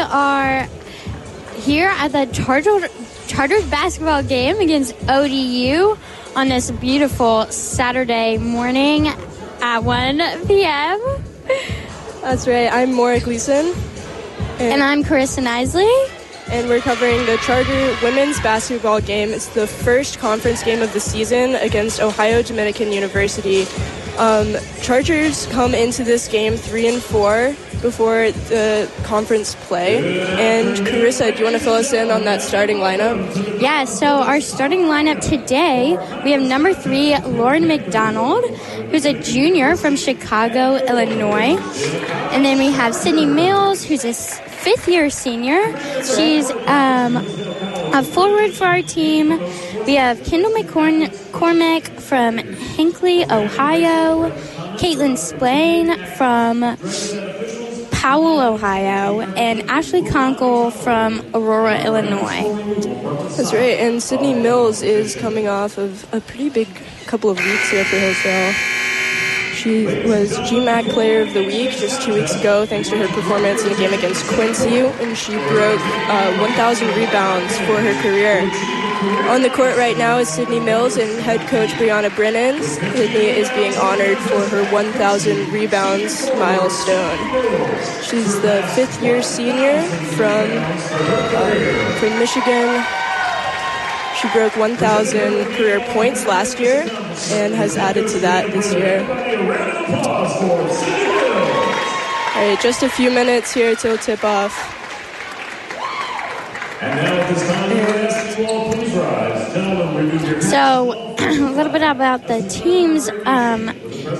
[0.00, 0.68] are
[1.56, 2.84] here at the Chargers,
[3.26, 5.96] Chargers basketball game against ODU
[6.36, 9.08] on this beautiful Saturday morning
[9.60, 11.00] at 1 p.m.
[12.22, 12.72] That's right.
[12.72, 13.74] I'm Moira Gleason.
[14.58, 15.90] And I'm Carissa Nisly.
[16.50, 19.30] And we're covering the Charger women's basketball game.
[19.30, 23.66] It's the first conference game of the season against Ohio Dominican University.
[24.18, 30.20] Um, Chargers come into this game three and four before the conference play.
[30.20, 33.60] And Carissa, do you want to fill us in on that starting lineup?
[33.60, 38.44] Yeah, so our starting lineup today, we have number three, Lauren McDonald,
[38.90, 41.56] who's a junior from Chicago, Illinois.
[42.32, 45.78] And then we have Sydney Mills, who's a fifth year senior.
[46.02, 49.30] She's um, a forward for our team.
[49.86, 54.30] We have Kendall McCormick from Hinckley, Ohio.
[54.80, 56.62] Caitlin Splain from
[58.00, 62.48] Powell, Ohio, and Ashley Conkle from Aurora, Illinois.
[63.36, 63.78] That's right.
[63.78, 66.68] And Sydney Mills is coming off of a pretty big
[67.04, 68.54] couple of weeks here for Hillsdale.
[69.60, 73.62] She was GMAC Player of the Week just two weeks ago, thanks to her performance
[73.62, 78.40] in a game against Quincy, and she broke uh, 1,000 rebounds for her career.
[79.28, 82.62] On the court right now is Sydney Mills and head coach Brianna Brennan.
[82.62, 87.18] Sydney is being honored for her 1,000 rebounds milestone.
[88.02, 89.82] She's the fifth year senior
[90.16, 92.82] from, uh, from Michigan.
[94.20, 96.82] She broke 1,000 career points last year
[97.30, 99.00] and has added to that this year.
[102.36, 104.52] All right, just a few minutes here till tip off.
[110.42, 113.08] So, a little bit about the teams.
[113.24, 113.66] Um,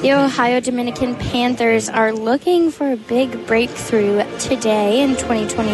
[0.01, 5.71] the Ohio Dominican Panthers are looking for a big breakthrough today in 2020.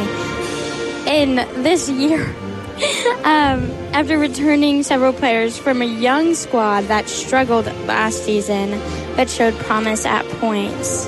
[1.08, 2.34] In this year,
[3.24, 8.78] um, after returning several players from a young squad that struggled last season
[9.16, 11.06] but showed promise at points.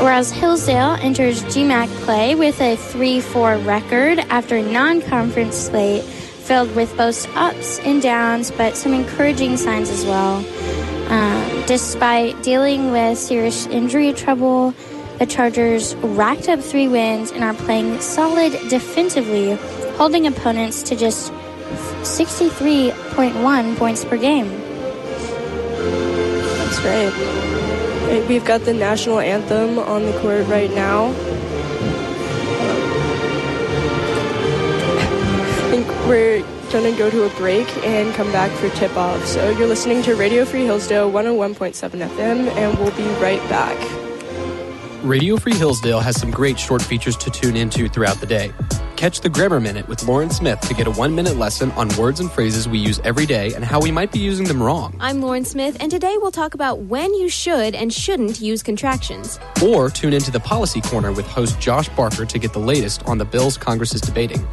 [0.00, 6.02] Whereas Hillsdale enters GMAC play with a 3 4 record after a non conference slate
[6.02, 10.44] filled with both ups and downs, but some encouraging signs as well.
[11.12, 14.72] Um, despite dealing with serious injury trouble,
[15.18, 19.54] the Chargers racked up three wins and are playing solid defensively,
[19.96, 21.32] holding opponents to just
[22.02, 24.48] 63.1 points per game.
[26.58, 27.12] That's right.
[28.28, 31.08] We've got the national anthem on the court right now.
[35.50, 39.26] I think we're going to go to a break and come back for tip off.
[39.26, 44.07] So you're listening to Radio Free Hillsdale 101.7 FM, and we'll be right back.
[45.08, 48.52] Radio Free Hillsdale has some great short features to tune into throughout the day.
[48.96, 52.20] Catch the Grammar Minute with Lauren Smith to get a one minute lesson on words
[52.20, 54.94] and phrases we use every day and how we might be using them wrong.
[55.00, 59.40] I'm Lauren Smith, and today we'll talk about when you should and shouldn't use contractions.
[59.64, 63.16] Or tune into the Policy Corner with host Josh Barker to get the latest on
[63.16, 64.46] the bills Congress is debating.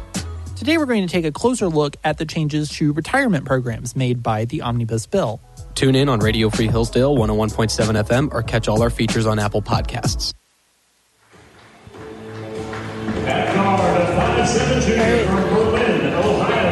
[0.56, 4.22] Today, we're going to take a closer look at the changes to retirement programs made
[4.22, 5.38] by the Omnibus Bill.
[5.74, 9.60] Tune in on Radio Free Hillsdale 101.7 FM or catch all our features on Apple
[9.60, 10.32] Podcasts.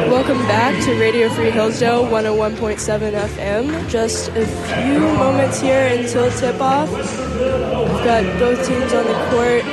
[0.09, 3.89] Welcome back to Radio Free Hillsdale 101.7 FM.
[3.89, 6.89] Just a few moments here until tip off.
[6.89, 9.65] We've got both teams on the court.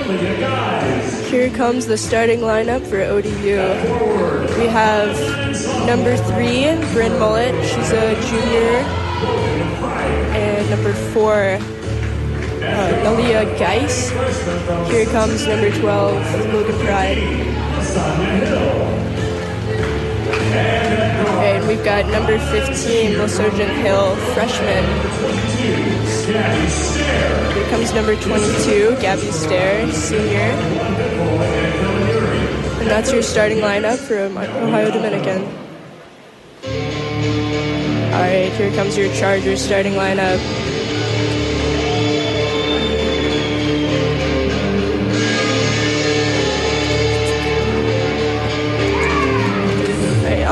[1.31, 3.31] Here comes the starting lineup for ODU.
[4.59, 5.17] We have
[5.87, 7.55] number three, Bryn Mullet.
[7.65, 8.85] She's a junior.
[10.35, 11.61] And number four,
[12.63, 14.11] uh, Nalia Geis.
[14.91, 17.19] Here comes number 12, Logan Pride.
[21.43, 24.85] And we've got number 15, Will Sergeant Hill, freshman.
[27.55, 30.39] Here comes number 22, Gabby Stair, senior.
[32.81, 35.43] And that's your starting lineup for Ohio Dominican.
[38.13, 40.39] All right, here comes your Chargers starting lineup.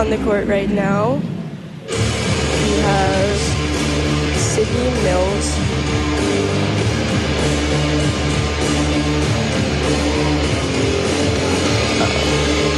[0.01, 1.17] On the court right now.
[1.87, 3.37] We have
[4.35, 5.47] Sydney Mills.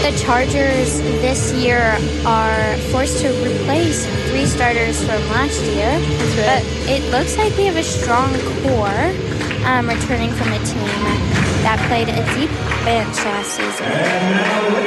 [0.02, 1.96] The Chargers this year
[2.26, 5.92] are forced to replace three starters from last year.
[5.92, 6.64] Right.
[6.64, 8.32] But it looks like we have a strong
[8.64, 9.14] core
[9.64, 10.88] um, returning from a team.
[11.62, 12.50] that played a deep
[12.84, 14.81] bench last season.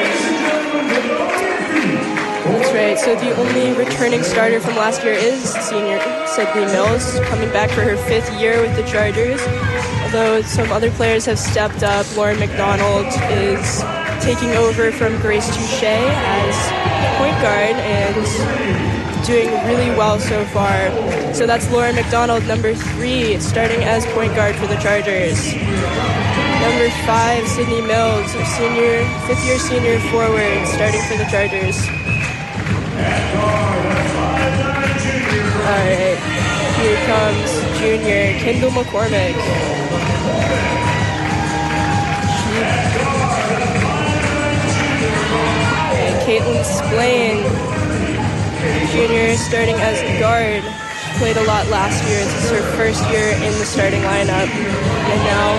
[2.75, 2.99] Right.
[2.99, 7.79] So the only returning starter from last year is senior Sydney Mills, coming back for
[7.79, 9.39] her fifth year with the Chargers.
[10.03, 13.79] Although some other players have stepped up, Lauren McDonald is
[14.19, 16.55] taking over from Grace Touche as
[17.15, 20.91] point guard and doing really well so far.
[21.33, 25.55] So that's Lauren McDonald, number three, starting as point guard for the Chargers.
[25.55, 28.29] Number five, Sydney Mills,
[28.59, 32.04] senior, fifth year senior forward, starting for the Chargers.
[35.65, 36.15] All right,
[36.79, 39.35] here comes junior Kendall McCormick.
[45.91, 47.43] And Caitlin Splain,
[48.91, 50.63] junior, starting as guard.
[50.63, 52.23] She played a lot last year.
[52.23, 54.47] This is her first year in the starting lineup.
[54.47, 55.57] And now,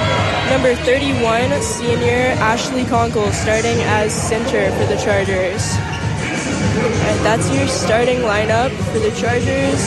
[0.51, 5.96] number 31, senior Ashley Conkle, starting as center for the Chargers.
[6.77, 9.81] And that's your starting lineup for the Chargers.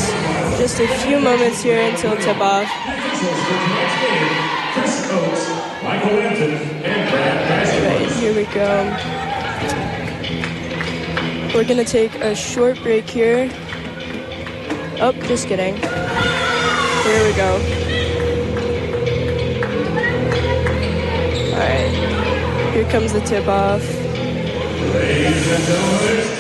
[0.57, 2.68] Just a few moments here until tip off.
[7.81, 8.95] Right, here we go.
[11.53, 13.50] We're gonna take a short break here.
[15.01, 15.75] Oh, just kidding.
[15.75, 17.59] Here we go.
[21.53, 23.81] Alright, here comes the tip off.
[24.89, 26.38] All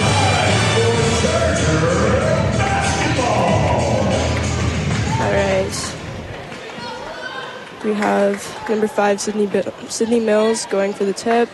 [7.83, 11.49] We have number five, Sydney, Bi- Sydney Mills, going for the tip.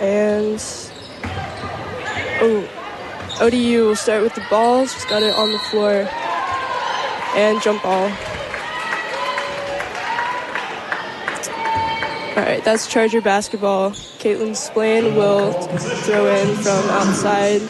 [0.00, 0.58] And,
[2.40, 2.68] oh,
[3.40, 4.86] ODU will start with the ball.
[4.86, 6.08] She's got it on the floor.
[7.36, 8.10] And jump ball.
[12.36, 13.90] All right, that's Charger basketball.
[13.90, 17.60] Caitlin Splain will throw in from outside.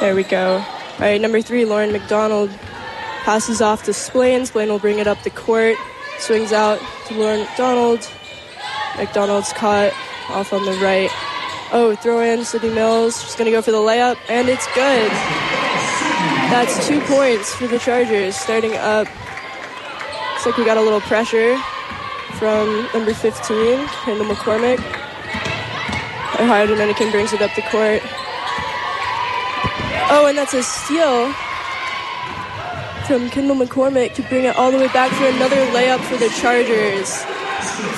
[0.00, 0.56] There we go.
[0.56, 2.48] All right, number three, Lauren McDonald
[3.22, 4.46] passes off to Splain.
[4.46, 5.76] Splain will bring it up the court.
[6.18, 8.10] Swings out to Lauren McDonald.
[8.96, 9.92] McDonald's caught
[10.30, 11.10] off on the right.
[11.72, 13.22] Oh, throw in Sydney Mills.
[13.22, 15.10] She's going to go for the layup, and it's good.
[16.48, 19.06] That's two points for the Chargers starting up.
[20.32, 21.58] Looks like we got a little pressure
[22.38, 24.78] from number 15, Kendall McCormick.
[26.40, 28.02] Ohio Dominican brings it up the court.
[30.12, 31.32] Oh, and that's a steal
[33.06, 36.28] from Kendall McCormick to bring it all the way back for another layup for the
[36.30, 37.22] Chargers.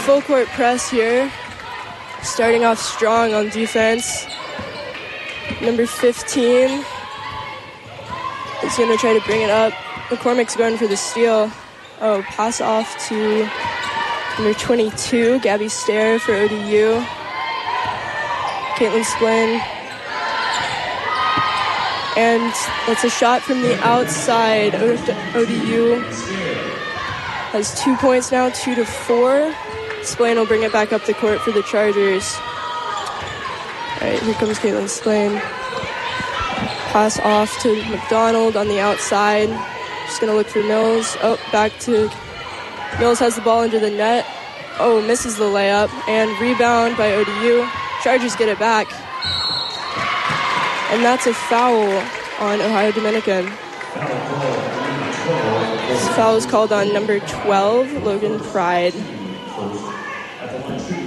[0.04, 1.32] Full court press here.
[2.22, 4.26] Starting off strong on defense.
[5.62, 6.84] Number 15
[8.62, 9.72] is going to try to bring it up.
[10.08, 11.50] McCormick's going for the steal.
[12.02, 13.48] Oh, pass off to
[14.38, 17.00] number 22, Gabby Stair for ODU.
[18.76, 19.81] Caitlin Splain.
[22.16, 22.52] And
[22.86, 24.74] that's a shot from the outside.
[24.74, 26.00] ODU
[27.52, 29.54] has two points now, two to four.
[30.02, 32.34] Splain will bring it back up the court for the Chargers.
[34.00, 35.38] All right, here comes Caitlin Splain.
[36.92, 39.48] Pass off to McDonald on the outside.
[40.06, 41.16] Just gonna look for Mills.
[41.22, 42.10] Oh, back to
[42.98, 44.26] Mills has the ball under the net.
[44.78, 47.66] Oh, misses the layup and rebound by ODU.
[48.02, 48.88] Chargers get it back.
[50.92, 51.88] And that's a foul
[52.38, 53.46] on Ohio Dominican.
[55.88, 58.94] This foul is called on number 12, Logan Pride.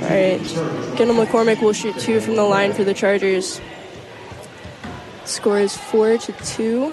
[0.02, 0.42] All right,
[0.98, 3.62] Kendall McCormick will shoot two from the line for the Chargers.
[5.26, 6.92] Score is four to two.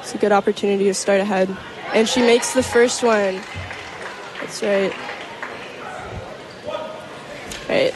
[0.00, 1.56] It's a good opportunity to start ahead.
[1.94, 3.40] And she makes the first one.
[4.40, 4.92] That's right.
[6.68, 7.94] All right.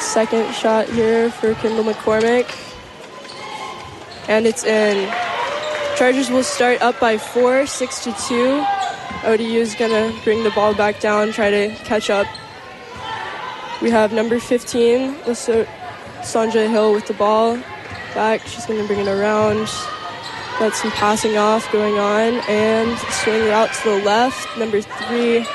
[0.00, 2.48] Second shot here for Kendall McCormick.
[4.28, 5.08] And it's in.
[5.96, 8.64] Chargers will start up by four, six to two.
[9.24, 12.26] ODU is gonna bring the ball back down, try to catch up.
[13.82, 15.66] We have number 15, Laso-
[16.22, 17.58] Sonja Hill with the ball
[18.14, 18.40] back.
[18.46, 19.68] She's gonna bring it around.
[20.58, 24.58] Got some passing off going on and swing out to the left.
[24.58, 25.46] Number three.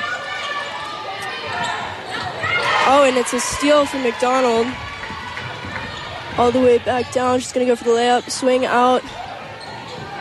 [2.88, 4.66] Oh, and it's a steal from McDonald.
[6.38, 7.40] All the way back down.
[7.40, 8.30] She's going to go for the layup.
[8.30, 9.02] Swing out.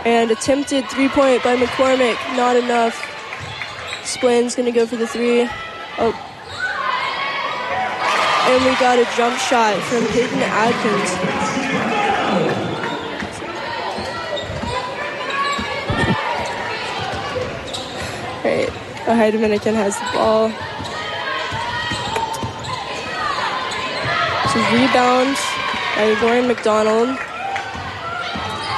[0.03, 2.17] And attempted three point by McCormick.
[2.36, 2.95] Not enough.
[4.03, 5.48] Splain's going to go for the three.
[5.98, 6.13] Oh.
[8.48, 11.12] And we got a jump shot from Hayden Adkins.
[18.45, 18.69] All right,
[19.17, 20.51] high Dominican has the ball.
[24.56, 25.36] Rebound
[25.98, 27.10] by Lauren McDonald.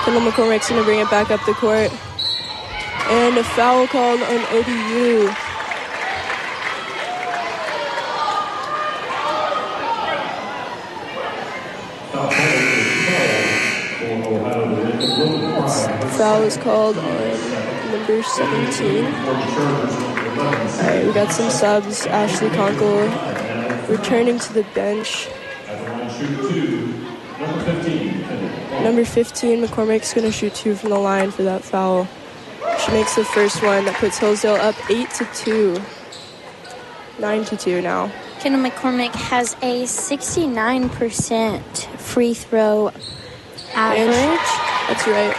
[0.04, 1.92] Kendall McCormick's going to bring it back up the court.
[3.12, 5.28] And a foul called on ODU.
[16.18, 19.06] Foul is called on number 17.
[20.80, 22.08] Alright, we got some subs.
[22.08, 25.28] Ashley Conkle returning to the bench.
[28.84, 32.08] Number 15, McCormick's going to shoot two from the line for that foul.
[32.84, 33.86] She makes the first one.
[33.86, 35.82] That puts Hillsdale up 8 to 2.
[37.20, 38.12] 9 to 2 now.
[38.40, 41.62] Kendall McCormick has a 69%
[42.00, 42.92] free throw
[43.76, 44.40] average.
[44.88, 45.36] That's right.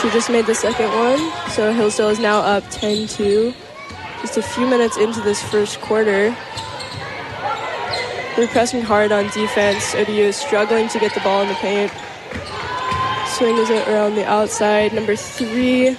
[0.00, 3.54] She just made the second one, so Hillsdale is now up 10 2.
[4.22, 6.34] Just a few minutes into this first quarter.
[8.36, 9.94] We're pressing hard on defense.
[9.94, 11.90] ODU is struggling to get the ball in the paint.
[13.28, 14.92] Swing is around the outside.
[14.92, 15.96] Number three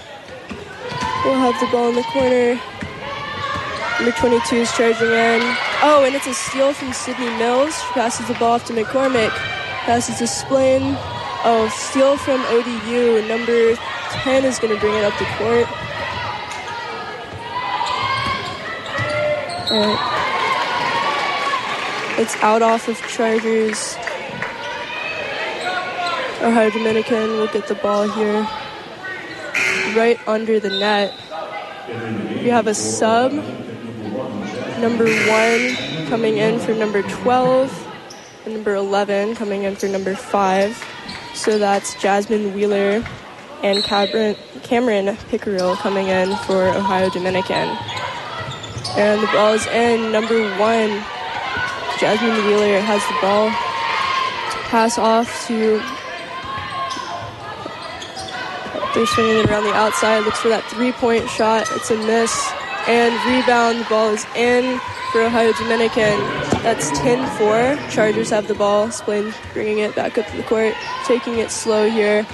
[1.26, 2.62] will have the ball in the corner.
[3.98, 5.42] Number 22 is charging in.
[5.82, 7.74] Oh, and it's a steal from Sydney Mills.
[7.94, 9.32] Passes the ball off to McCormick.
[9.90, 10.96] Passes to Splain.
[11.44, 13.28] Oh, steal from ODU.
[13.28, 13.74] Number
[14.12, 15.68] 10 is going to bring it up the court.
[19.72, 20.17] All right.
[22.18, 23.96] It's out off of Chargers.
[26.42, 28.42] Ohio Dominican will get the ball here.
[29.96, 31.14] Right under the net.
[32.42, 33.32] We have a sub.
[34.80, 37.88] Number one coming in for number 12.
[38.46, 40.84] And number 11 coming in for number five.
[41.36, 43.04] So that's Jasmine Wheeler
[43.62, 47.78] and Cameron, Cameron Pickerel coming in for Ohio Dominican.
[48.98, 50.12] And the ball is in.
[50.12, 51.04] Number one,
[52.00, 53.50] Jasmine Wheeler has the ball.
[54.70, 55.82] Pass off to.
[58.94, 60.20] They're swinging it around the outside.
[60.20, 61.66] Looks for that three point shot.
[61.72, 62.52] It's a miss.
[62.88, 63.80] And rebound.
[63.80, 64.80] The ball is in
[65.12, 66.20] for Ohio Dominican.
[66.62, 67.90] That's 10 4.
[67.90, 68.92] Chargers have the ball.
[68.92, 70.76] Splain bringing it back up to the court.
[71.06, 72.28] Taking it slow here.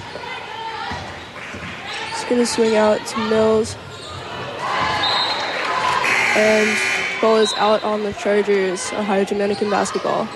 [2.10, 3.76] It's going to swing out to Mills.
[6.36, 6.93] And
[7.24, 8.92] ball is out on the Chargers.
[8.92, 10.28] Ohio Dominican basketball.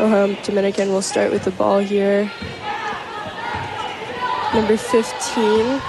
[0.00, 2.32] Ohio Dominican will start with the ball here.
[4.54, 5.82] Number 15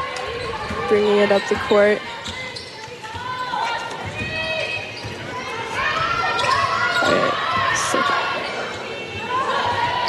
[0.89, 2.01] bringing it up the court.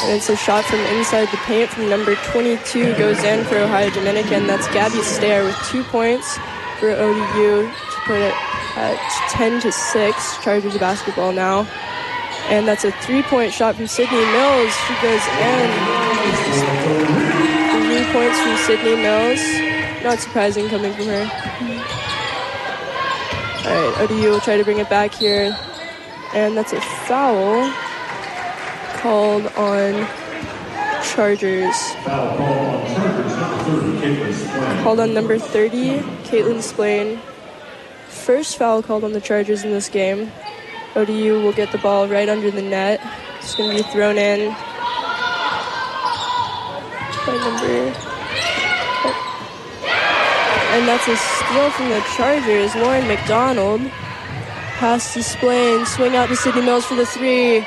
[0.09, 3.91] And it's a shot from inside the paint from number 22 goes in for Ohio
[3.91, 4.47] Dominican.
[4.47, 6.39] That's Gabby Stair with two points
[6.81, 8.33] for ODU to put it
[8.79, 8.97] at
[9.29, 10.43] 10 to 6.
[10.43, 11.69] Chargers basketball now.
[12.49, 14.73] And that's a three-point shot from Sydney Mills.
[14.87, 15.69] She goes in.
[17.85, 19.45] Three points from Sydney Mills.
[20.03, 21.31] Not surprising coming from her.
[23.69, 25.55] All right, ODU will try to bring it back here.
[26.33, 27.71] And that's a foul
[29.01, 30.07] called on
[31.03, 31.77] Chargers.
[34.83, 37.21] Called on number 30, Caitlin Splain.
[38.09, 40.31] First foul called on the Chargers in this game.
[40.97, 43.01] ODU will get the ball right under the net.
[43.39, 44.55] It's going to be thrown in
[47.29, 47.93] by number.
[49.05, 49.15] Oh.
[50.73, 52.75] And that's a steal from the Chargers.
[52.75, 53.81] Lauren McDonald.
[54.79, 55.85] Pass to Splain.
[55.87, 57.67] Swing out to Sydney Mills for the three.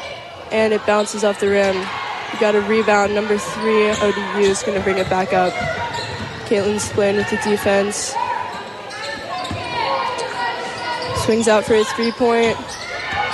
[0.52, 1.76] And it bounces off the rim.
[1.76, 3.16] You got a rebound.
[3.16, 5.54] Number three, ODU is going to bring it back up.
[6.48, 8.14] Caitlin Splain with the defense.
[11.24, 12.58] Swings out for a three point.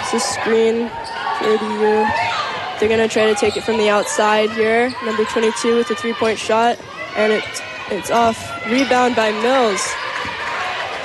[0.02, 0.90] It's a screen
[1.40, 2.06] for ODU.
[2.80, 4.94] They're going to try to take it from the outside here.
[5.04, 6.78] Number 22 with a three point shot.
[7.16, 7.44] And it,
[7.90, 8.38] it's off.
[8.68, 9.82] Rebound by Mills.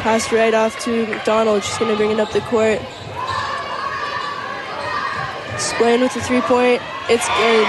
[0.03, 1.63] Passed right off to McDonald.
[1.63, 2.81] She's going to bring it up the court.
[5.83, 6.81] Splain with the three point.
[7.09, 7.67] It's good.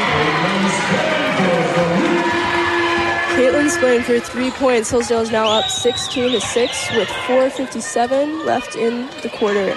[3.33, 4.91] Caitlin Splain for three points.
[4.91, 9.71] Hillsdale is now up 16 to 6 with 4.57 left in the quarter.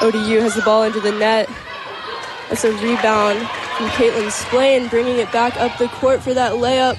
[0.00, 1.50] ODU has the ball into the net.
[2.48, 3.40] That's a rebound
[3.76, 6.96] from Caitlin Splain, bringing it back up the court for that layup.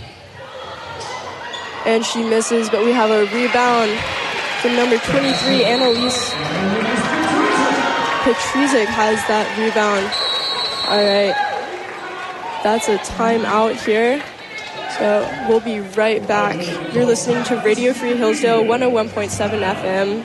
[1.85, 3.97] And she misses, but we have a rebound
[4.59, 7.02] from number 23, Annalise
[8.23, 10.05] Petrizik has that rebound.
[10.87, 11.35] All right.
[12.63, 14.23] that's a timeout here.
[14.97, 16.55] So we'll be right back.
[16.93, 20.23] You're listening to Radio Free Hillsdale 101.7 FM.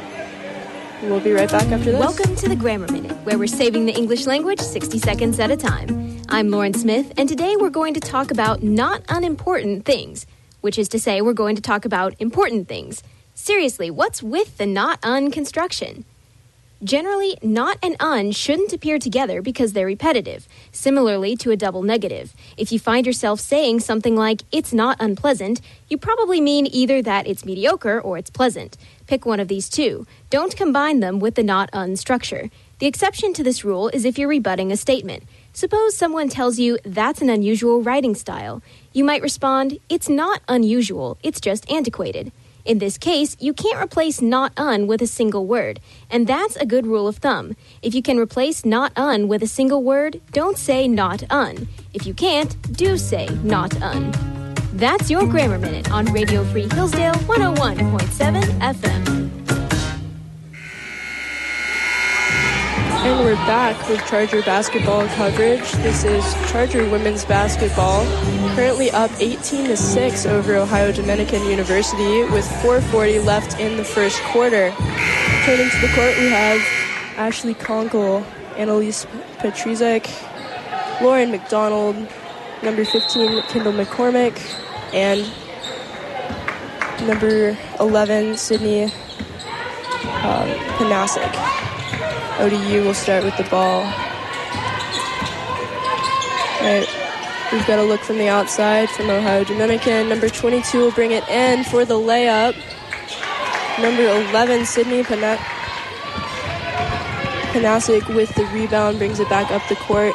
[1.10, 1.98] We'll be right back after this.
[1.98, 5.56] Welcome to the Grammar Minute, where we're saving the English language 60 seconds at a
[5.56, 6.22] time.
[6.28, 10.24] I'm Lauren Smith, and today we're going to talk about not unimportant things,
[10.60, 13.02] which is to say, we're going to talk about important things.
[13.34, 16.04] Seriously, what's with the not un construction?
[16.84, 22.32] Generally, not and un shouldn't appear together because they're repetitive, similarly to a double negative.
[22.56, 27.26] If you find yourself saying something like, it's not unpleasant, you probably mean either that
[27.26, 28.76] it's mediocre or it's pleasant.
[29.08, 30.06] Pick one of these two.
[30.30, 32.48] Don't combine them with the not un structure.
[32.78, 35.24] The exception to this rule is if you're rebutting a statement.
[35.52, 38.62] Suppose someone tells you that's an unusual writing style.
[38.92, 42.30] You might respond, it's not unusual, it's just antiquated.
[42.68, 46.66] In this case, you can't replace not un with a single word, and that's a
[46.66, 47.56] good rule of thumb.
[47.80, 51.66] If you can replace not un with a single word, don't say not un.
[51.94, 54.12] If you can't, do say not un.
[54.74, 59.27] That's your Grammar Minute on Radio Free Hillsdale 101.7 FM.
[63.00, 65.70] And we're back with Charger basketball coverage.
[65.70, 68.04] This is Charger women's basketball,
[68.56, 74.20] currently up 18 to 6 over Ohio Dominican University with 4:40 left in the first
[74.24, 74.74] quarter.
[75.44, 76.60] Turning to the court, we have
[77.16, 78.24] Ashley Conkle,
[78.56, 79.06] Annalise
[79.38, 80.10] Petrizek,
[81.00, 81.96] Lauren McDonald,
[82.64, 84.36] number 15 Kendall McCormick,
[84.92, 85.24] and
[87.06, 88.84] number 11 Sydney
[90.24, 91.77] um, Panasic.
[92.38, 93.82] ODU will start with the ball.
[97.50, 100.08] We've got a look from the outside from Ohio Dominican.
[100.08, 102.54] Number 22 will bring it in for the layup.
[103.80, 105.38] Number 11, Sydney Pana-
[107.52, 110.14] Panasic with the rebound brings it back up the court.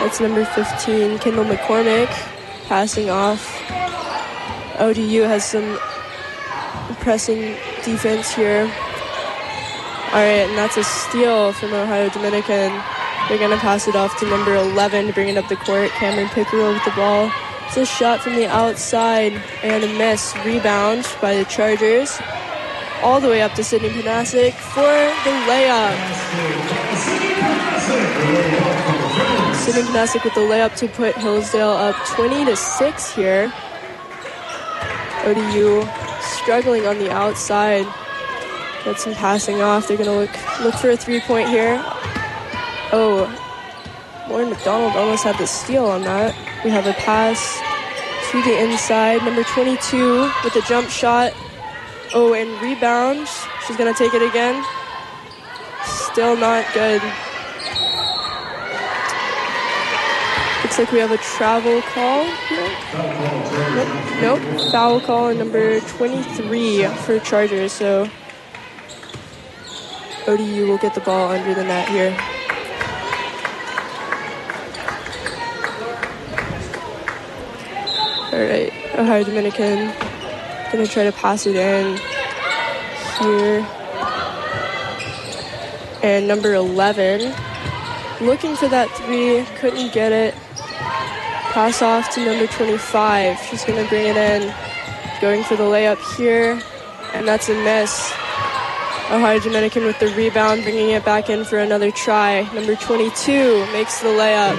[0.00, 2.10] That's number 15, Kendall McCormick,
[2.66, 3.62] passing off.
[4.78, 5.78] ODU has some
[7.00, 8.62] pressing defense here.
[10.12, 12.72] All right, and that's a steal from Ohio Dominican.
[13.28, 15.90] They're going to pass it off to number 11 to bring it up the court.
[15.90, 17.30] Cameron Pickerel with the ball.
[17.66, 20.34] It's a shot from the outside and a miss.
[20.44, 22.20] Rebound by the Chargers.
[23.02, 24.82] All the way up to Sydney Panasic for
[25.24, 25.96] the layup.
[29.56, 33.52] Sydney Panasic with the layup to put Hillsdale up 20 to 6 here.
[35.24, 36.03] ODU
[36.44, 37.86] struggling on the outside.
[38.84, 39.88] Get some passing off.
[39.88, 41.82] They're gonna look look for a three point here.
[42.92, 43.24] Oh,
[44.28, 46.36] Lauren McDonald almost had the steal on that.
[46.62, 47.58] We have a pass
[48.30, 49.24] to the inside.
[49.24, 51.32] Number 22 with a jump shot.
[52.12, 53.26] Oh, and rebound.
[53.66, 54.62] She's gonna take it again.
[55.84, 57.00] Still not good.
[60.74, 62.24] Looks like we have a travel call.
[64.20, 64.72] Nope, nope.
[64.72, 67.70] Foul call on number 23 for Chargers.
[67.70, 68.10] So
[70.26, 72.10] ODU will get the ball under the net here.
[78.32, 79.94] All right, Ohio Dominican
[80.72, 81.98] gonna try to pass it in
[83.20, 83.64] here.
[86.02, 87.32] And number 11
[88.20, 90.34] looking for that three, couldn't get it.
[91.54, 93.38] Pass off to number 25.
[93.38, 94.52] She's going to bring it in.
[95.20, 96.60] Going for the layup here.
[97.12, 98.10] And that's a miss.
[99.08, 102.42] Ohio Dominican with the rebound, bringing it back in for another try.
[102.54, 104.58] Number 22 makes the layup.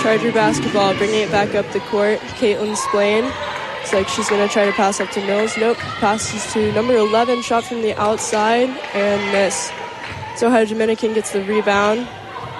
[0.00, 2.18] Charger basketball, bringing it back up the court.
[2.40, 3.24] Caitlin Splain.
[3.24, 5.58] Looks like she's going to try to pass up to Mills.
[5.58, 5.76] Nope.
[5.76, 9.70] Passes to number 11, shot from the outside, and miss.
[10.36, 12.08] So Ohio Dominican gets the rebound.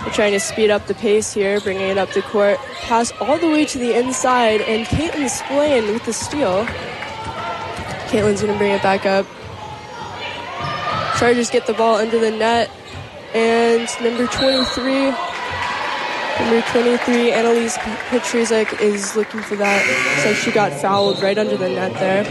[0.09, 2.57] We're trying to speed up the pace here, bringing it up the court.
[2.81, 6.65] Pass all the way to the inside, and Caitlin Splain with the steal.
[8.09, 9.27] Caitlin's going to bring it back up.
[11.19, 12.71] Chargers get the ball under the net,
[13.35, 15.11] and number 23,
[16.41, 19.85] number 23, Annalise Petrizek is looking for that.
[20.23, 22.25] So she got fouled right under the net there.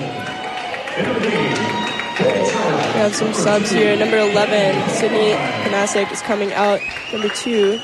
[2.97, 3.95] We have some subs here.
[3.95, 6.81] Number 11, Sydney Panasic is coming out.
[7.13, 7.79] Number 2,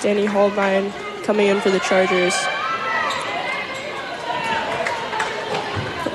[0.00, 0.90] Danny Holbein
[1.22, 2.34] coming in for the Chargers.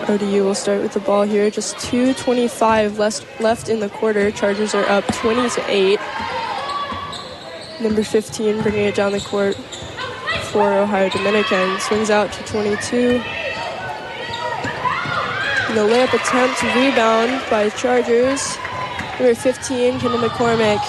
[0.10, 1.52] ODU will start with the ball here.
[1.52, 4.32] Just 2.25 left, left in the quarter.
[4.32, 6.00] Chargers are up 20 to 8.
[7.82, 9.54] Number 15 bringing it down the court
[10.46, 11.80] for Ohio Dominican.
[11.82, 13.22] Swings out to 22.
[15.70, 18.58] The layup attempt rebound by Chargers.
[19.20, 20.84] Number 15, Kendall McCormick.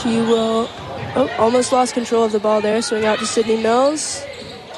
[0.00, 0.68] She will.
[1.16, 2.80] Oh, almost lost control of the ball there.
[2.80, 4.24] Swing out to Sydney Mills.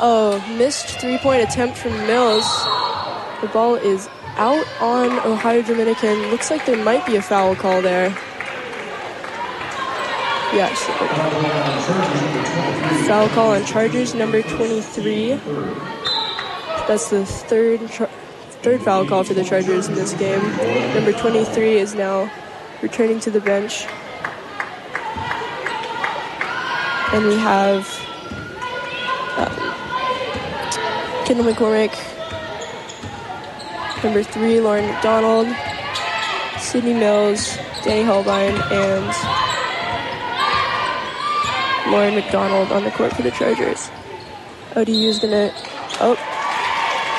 [0.01, 2.47] Oh, missed three point attempt from Mills.
[3.43, 6.31] The ball is out on Ohio Dominican.
[6.31, 8.09] Looks like there might be a foul call there.
[10.55, 10.83] Yes.
[13.07, 15.39] Foul call on Chargers number 23.
[16.87, 17.81] That's the third
[18.63, 20.43] third foul call for the Chargers in this game.
[20.95, 22.31] Number 23 is now
[22.83, 23.87] returning to the bench.
[27.13, 27.87] And we have
[29.37, 31.95] uh, Kendall McCormick,
[34.03, 35.47] number three, Lauren McDonald,
[36.59, 39.07] Sydney Mills, Danny Holbein, and
[41.91, 43.91] Lauren McDonald on the court for the Chargers.
[44.75, 45.51] ODU's gonna.
[45.55, 45.74] Oh.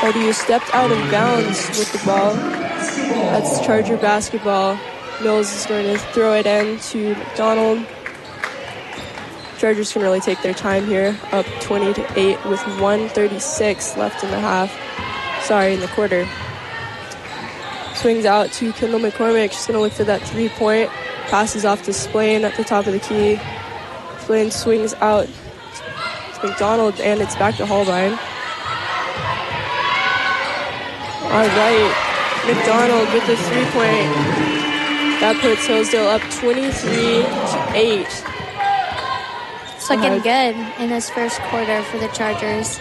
[0.05, 2.35] ODU stepped out of bounds with the ball.
[2.35, 4.77] That's Charger basketball.
[5.23, 7.83] Mills is going to throw it in to McDonald.
[9.57, 14.29] Chargers can really take their time here, up 20 to 8 with 136 left in
[14.29, 14.71] the half.
[15.43, 16.27] Sorry, in the quarter.
[17.95, 19.53] Swings out to Kendall McCormick.
[19.53, 20.91] She's going to look for that three point.
[21.29, 23.39] Passes off to Splain at the top of the key.
[24.19, 28.19] Splain swings out to McDonald, and it's back to Holbein.
[31.35, 31.91] All right,
[32.47, 34.07] McDonald with the three point.
[35.19, 38.07] That puts Hillsdale up 23 to 8.
[39.75, 42.79] It's looking good in this first quarter for the Chargers.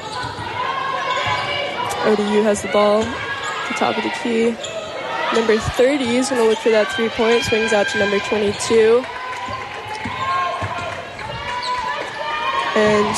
[2.06, 4.54] ODU has the ball at the top of the key.
[5.34, 7.42] Number 30 is going to look for that three point.
[7.42, 9.02] Swings out to number 22.
[12.78, 13.16] And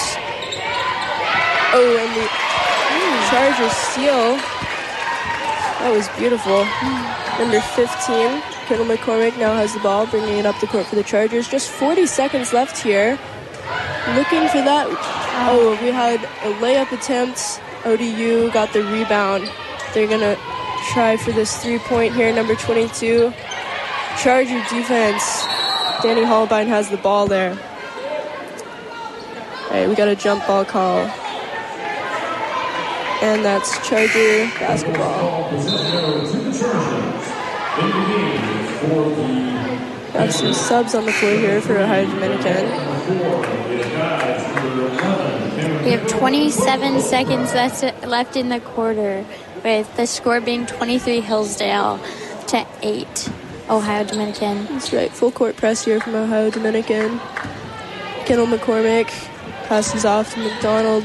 [1.76, 3.20] oh, and the hmm.
[3.28, 4.55] Chargers steal.
[5.86, 6.64] That was beautiful.
[7.38, 11.04] Number 15, Kendall McCormick now has the ball, bringing it up the court for the
[11.04, 11.48] Chargers.
[11.48, 13.16] Just 40 seconds left here.
[14.16, 14.88] Looking for that.
[15.46, 17.62] Oh, we had a layup attempt.
[17.84, 19.48] ODU got the rebound.
[19.94, 20.36] They're going to
[20.88, 23.32] try for this three point here, number 22.
[24.20, 25.46] Charger defense.
[26.02, 27.52] Danny Holbein has the ball there.
[29.66, 31.08] All right, we got a jump ball call.
[33.22, 35.50] And that's Charger basketball.
[40.12, 42.66] Got some subs on the floor here for Ohio Dominican.
[45.84, 49.24] We have 27 seconds left left in the quarter,
[49.62, 52.00] with the score being 23 Hillsdale
[52.48, 53.30] to 8
[53.68, 54.66] Ohio Dominican.
[54.66, 57.20] That's right, full court press here from Ohio Dominican.
[58.24, 59.08] Kendall McCormick
[59.68, 61.04] passes off to McDonald.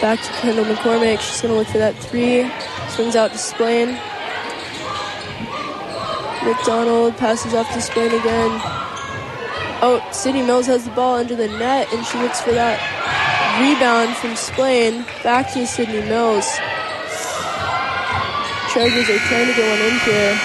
[0.00, 1.20] Back to Kendall McCormick.
[1.20, 2.50] She's going to look for that three.
[2.88, 3.98] Swings out to Splain.
[6.42, 8.60] McDonald passes off to Splain again.
[9.82, 12.80] Oh, Sydney Mills has the ball under the net, and she looks for that
[13.60, 15.04] rebound from Splain.
[15.22, 16.48] Back to Sydney Mills.
[18.72, 20.40] Chargers are trying to go one in here.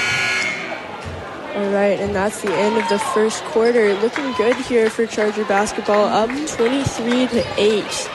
[1.55, 3.93] All right, and that's the end of the first quarter.
[4.01, 8.09] Looking good here for Charger basketball, up 23 to 8.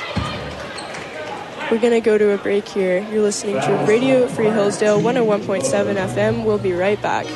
[1.70, 2.98] We're going to go to a break here.
[3.12, 5.62] You're listening to Radio Free Hillsdale 101.7
[5.94, 6.44] FM.
[6.44, 7.26] We'll be right back.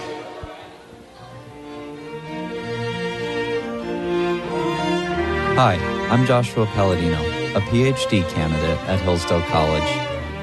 [5.56, 5.76] Hi,
[6.10, 7.20] I'm Joshua Palladino,
[7.54, 9.88] a PhD candidate at Hillsdale College.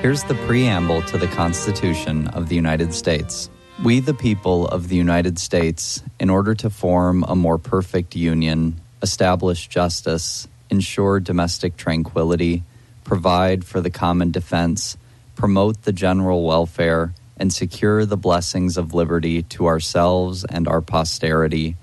[0.01, 3.49] Here's the preamble to the Constitution of the United States.
[3.84, 8.80] We, the people of the United States, in order to form a more perfect union,
[9.01, 12.63] establish justice, ensure domestic tranquility,
[13.04, 14.98] provide for the common defense,
[15.36, 21.76] promote the general welfare, and secure the blessings of liberty to ourselves and our posterity,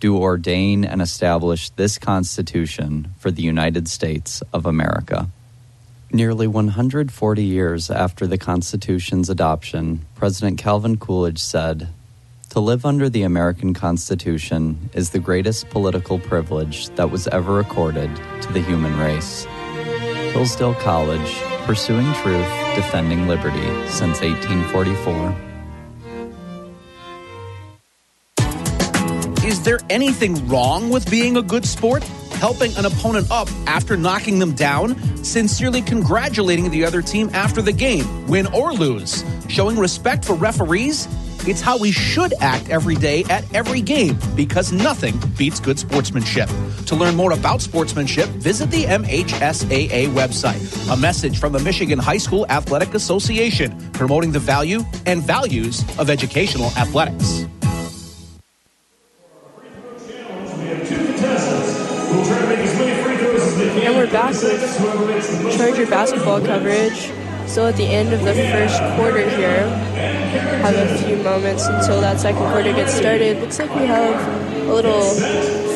[0.00, 5.28] do ordain and establish this Constitution for the United States of America.
[6.12, 11.88] Nearly 140 years after the Constitution's adoption, President Calvin Coolidge said,
[12.50, 18.14] To live under the American Constitution is the greatest political privilege that was ever accorded
[18.42, 19.46] to the human race.
[20.34, 25.32] Hillsdale College, pursuing truth, defending liberty since 1844.
[29.46, 32.02] Is there anything wrong with being a good sport?
[32.42, 34.96] Helping an opponent up after knocking them down?
[35.22, 39.22] Sincerely congratulating the other team after the game, win or lose?
[39.48, 41.06] Showing respect for referees?
[41.46, 46.48] It's how we should act every day at every game because nothing beats good sportsmanship.
[46.86, 50.90] To learn more about sportsmanship, visit the MHSAA website.
[50.90, 56.08] A message from the Michigan High School Athletic Association promoting the value and values of
[56.08, 57.44] educational athletics.
[63.84, 67.13] And we're back with Charger basketball coverage.
[67.54, 69.68] Still at the end of the first quarter here.
[70.64, 73.40] Have a few moments until that second quarter gets started.
[73.40, 75.14] Looks like we have a little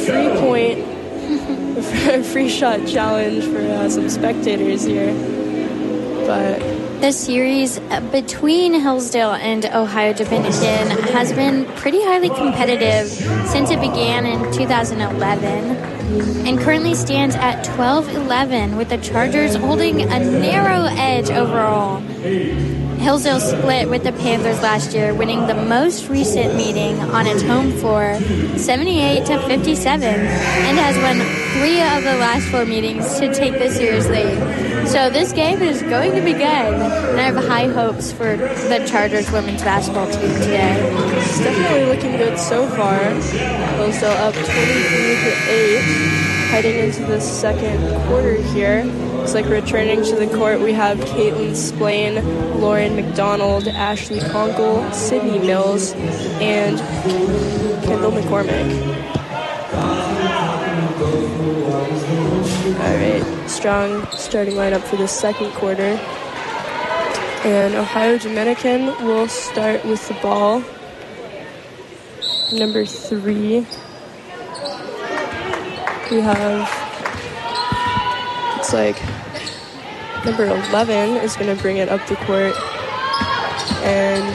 [0.05, 5.15] free point, free shot challenge for uh, some spectators here.
[6.27, 6.61] But
[7.01, 7.79] The series
[8.11, 13.07] between Hillsdale and Ohio Dominican has been pretty highly competitive
[13.49, 15.77] since it began in 2011
[16.45, 22.03] and currently stands at 12 11 with the Chargers holding a narrow edge overall.
[22.99, 27.71] Hillsdale split with the Panthers last year, winning the most recent meeting on its home
[27.73, 28.19] floor,
[28.57, 31.17] 78 to 57, and has won
[31.59, 34.89] three of the last four meetings to take this year's lead.
[34.89, 38.85] So this game is going to be good, and I have high hopes for the
[38.91, 40.91] Chargers women's basketball team today.
[41.19, 42.99] it's definitely looking good so far.
[42.99, 45.83] Hillsdale up 23 to 8,
[46.51, 48.83] heading into the second quarter here.
[49.29, 52.15] Looks like returning to the court, we have Caitlin Splain,
[52.63, 55.93] Lauren McDonald, Ashley Conkle, Sydney Mills,
[56.41, 56.79] and
[57.85, 58.73] Kendall McCormick.
[62.81, 66.01] All right, strong starting lineup for the second quarter.
[67.45, 70.65] And Ohio Dominican will start with the ball.
[72.51, 73.67] Number three.
[76.11, 76.67] We have,
[78.59, 78.97] it's like
[80.25, 82.55] number 11 is going to bring it up the court.
[83.85, 84.35] And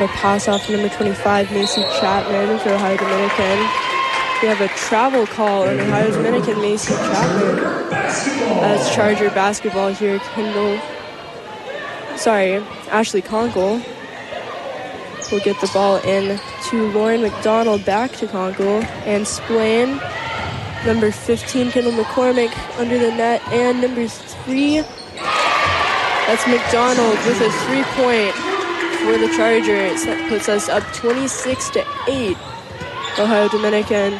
[0.00, 3.58] the pass off to number 25, Macy Chapman for Ohio Dominican.
[4.42, 7.92] We have a travel call on Ohio Dominican, Macy Chapman.
[8.64, 10.80] As Charger basketball here, Kendall,
[12.16, 12.56] sorry,
[12.90, 13.84] Ashley Conkle
[15.30, 20.00] will get the ball in to Lauren McDonald, back to Conkle, and Splain.
[20.84, 24.80] Number 15, Kendall McCormick under the net, and number three,
[26.26, 28.34] that's McDonald with a three point
[29.02, 30.04] for the Chargers.
[30.04, 32.36] That puts us up 26 to 8.
[33.18, 34.14] Ohio Dominican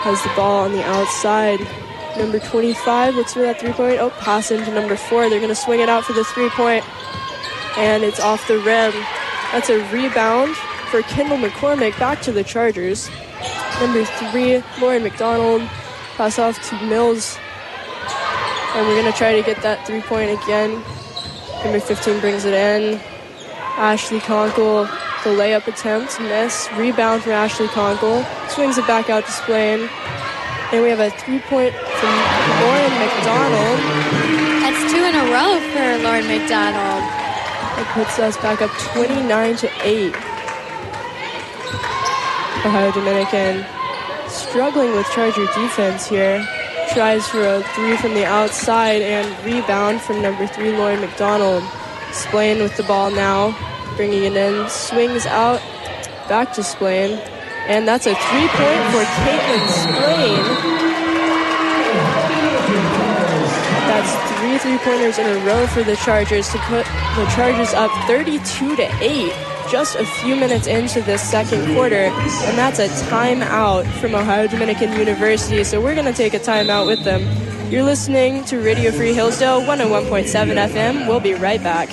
[0.00, 1.60] has the ball on the outside.
[2.16, 4.00] Number 25 looks for that three point.
[4.00, 5.28] Oh, pass into number four.
[5.28, 6.82] They're going to swing it out for the three point,
[7.76, 8.92] and it's off the rim.
[9.52, 10.56] That's a rebound
[10.90, 13.10] for Kendall McCormick back to the Chargers.
[13.80, 15.62] Number three, Lauren McDonald.
[16.16, 17.38] Pass off to Mills.
[18.74, 20.82] And we're going to try to get that three point again.
[21.62, 23.00] Number 15 brings it in.
[23.78, 24.90] Ashley Conkle,
[25.22, 26.68] the layup attempt, miss.
[26.74, 28.26] Rebound from Ashley Conkle.
[28.50, 29.88] Swings it back out to Splain.
[30.72, 32.14] And we have a three point from
[32.58, 33.78] Lauren McDonald.
[34.58, 37.06] That's two in a row for Lauren McDonald.
[37.78, 40.27] That puts us back up 29 to 8.
[42.64, 43.64] Ohio Dominican
[44.28, 46.44] struggling with Charger defense here.
[46.92, 51.62] Tries for a three from the outside and rebound from number three, Lauren McDonald.
[52.12, 53.56] Splain with the ball now,
[53.96, 54.68] bringing it in.
[54.68, 55.60] Swings out,
[56.28, 57.18] back to Splain.
[57.68, 60.44] And that's a three point for Caitlin Splain.
[63.86, 67.90] That's three three pointers in a row for the Chargers to put the Chargers up
[68.08, 71.96] 32 to 8 just a few minutes into this second quarter.
[71.96, 75.62] And that's a timeout from Ohio Dominican University.
[75.64, 77.22] So we're going to take a timeout with them.
[77.70, 81.06] You're listening to Radio Free Hillsdale 101.7 FM.
[81.06, 81.90] We'll be right back.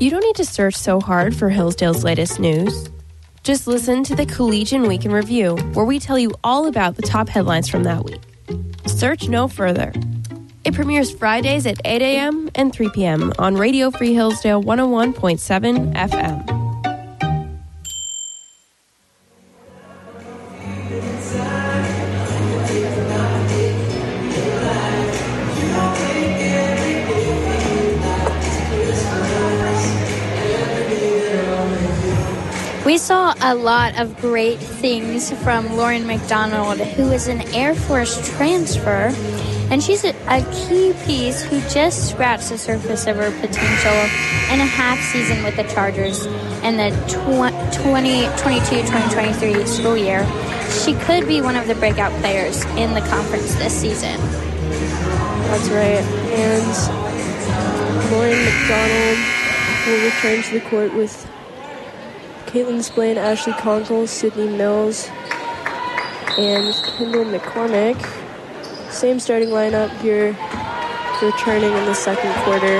[0.00, 2.88] You don't need to search so hard for Hillsdale's latest news.
[3.48, 7.00] Just listen to the Collegian Week in Review, where we tell you all about the
[7.02, 8.20] top headlines from that week.
[8.84, 9.90] Search no further.
[10.66, 12.50] It premieres Fridays at 8 a.m.
[12.54, 13.32] and 3 p.m.
[13.38, 16.57] on Radio Free Hillsdale 101.7 FM.
[33.48, 39.10] A lot of great things from Lauren McDonald, who is an Air Force transfer,
[39.70, 43.94] and she's a, a key piece who just scratched the surface of her potential
[44.52, 46.26] in a half season with the Chargers
[46.62, 50.26] in the 2022-2023 school year.
[50.84, 54.20] She could be one of the breakout players in the conference this season.
[55.48, 56.04] That's right.
[56.36, 56.66] And
[58.12, 59.18] Lauren McDonald
[59.86, 61.26] will return to the court with
[62.48, 65.10] Caitlin Splain, Ashley Conkle, Sydney Mills,
[66.38, 68.00] and Kendall McCormick.
[68.90, 70.28] Same starting lineup here
[71.20, 72.78] returning in the second quarter.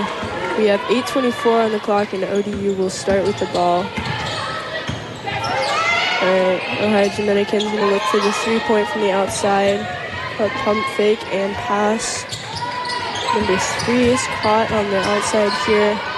[0.57, 3.85] We have 8.24 on the clock, and ODU will start with the ball.
[6.19, 9.81] All right, Ohio Dominican's going to look for the three point from the outside.
[10.41, 12.25] A pump fake and pass.
[13.35, 16.18] Number three is caught on the outside here.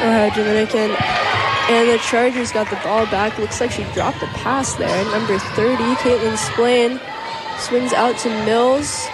[0.00, 0.90] Ohio Dominican.
[1.70, 3.38] And the Chargers got the ball back.
[3.38, 5.04] Looks like she dropped a pass there.
[5.12, 7.00] Number 30, Caitlin Splain,
[7.58, 9.06] swings out to Mills.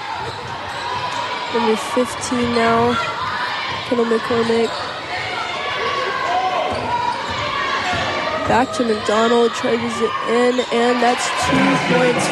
[1.53, 2.95] Number 15 now,
[3.89, 4.71] Kendall McCormick.
[8.47, 12.27] Back to McDonald, charges it in, and that's two points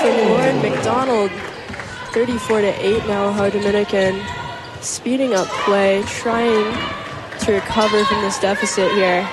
[0.00, 1.30] from Lauren McDonald.
[2.12, 4.22] 34 to 8 now, Ohio Dominican.
[4.80, 6.72] Speeding up play, trying
[7.48, 9.26] to recover from this deficit here.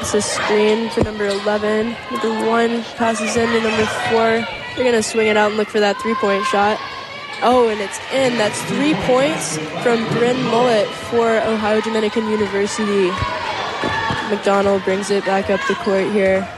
[0.00, 1.94] It's a screen for number 11.
[2.10, 4.18] Number 1 passes in to number 4.
[4.18, 6.76] They're going to swing it out and look for that three point shot.
[7.40, 8.36] Oh, and it's in.
[8.36, 13.10] That's three points from Bryn Mullet for Ohio Dominican University.
[14.28, 16.48] McDonald brings it back up the court here.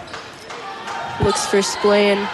[1.23, 2.27] Looks for Splain.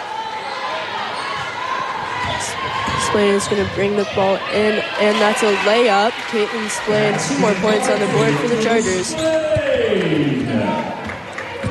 [3.07, 6.11] Splain is going to bring the ball in, and that's a layup.
[6.29, 9.13] Caitlin Splain, two more points on the board for the Chargers.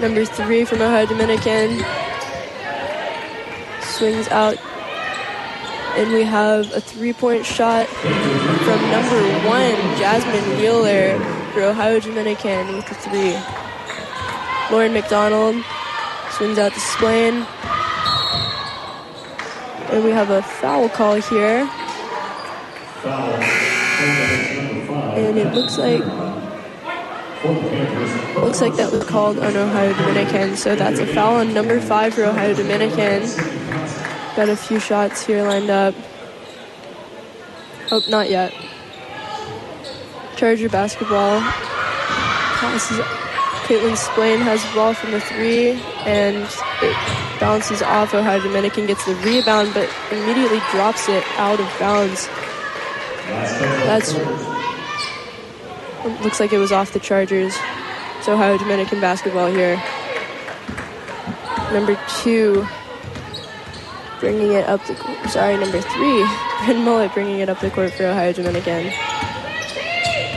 [0.00, 1.84] Number three from Ohio Dominican
[3.82, 4.56] swings out,
[5.96, 11.18] and we have a three-point shot from number one, Jasmine Wheeler,
[11.52, 13.36] for Ohio Dominican with the three.
[14.70, 15.62] Lauren McDonald
[16.30, 17.46] swings out to Splain.
[19.90, 21.68] And we have a foul call here.
[25.14, 26.04] And it looks like
[28.36, 30.56] looks like that was called on Ohio Dominican.
[30.56, 33.22] So that's a foul on number five for Ohio Dominican.
[34.34, 35.94] Got a few shots here lined up.
[37.90, 38.52] Oh, not yet.
[40.36, 41.40] Charger basketball.
[41.40, 43.25] Passes.
[43.66, 45.72] Caitlin Splain has the ball from the three,
[46.06, 46.46] and
[46.82, 48.14] it bounces off.
[48.14, 52.28] Ohio Dominican gets the rebound, but immediately drops it out of bounds.
[53.26, 54.14] That's
[56.22, 57.56] looks like it was off the Chargers.
[58.18, 59.82] It's Ohio Dominican basketball here.
[61.72, 62.64] Number two,
[64.20, 64.94] bringing it up the.
[65.28, 66.24] Sorry, number three,
[66.64, 68.92] Bryn Mullet bringing it up the court for Ohio Dominican.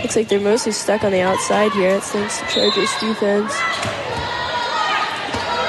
[0.02, 1.98] Looks like they're mostly stuck on the outside here.
[1.98, 3.54] It's thanks to Chargers defense.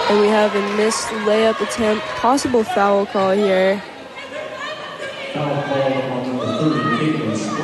[0.09, 3.83] And we have a missed layup attempt, possible foul call here.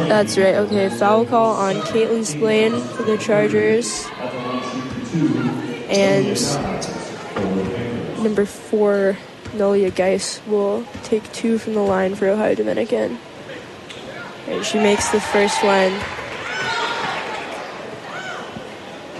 [0.08, 0.54] That's right.
[0.54, 4.06] Okay, foul call on Caitlin Splain for the Chargers.
[5.88, 6.36] And
[8.22, 9.16] number four,
[9.52, 13.18] Nolia Geis will take two from the line for Ohio Dominican.
[14.46, 15.92] And she makes the first one.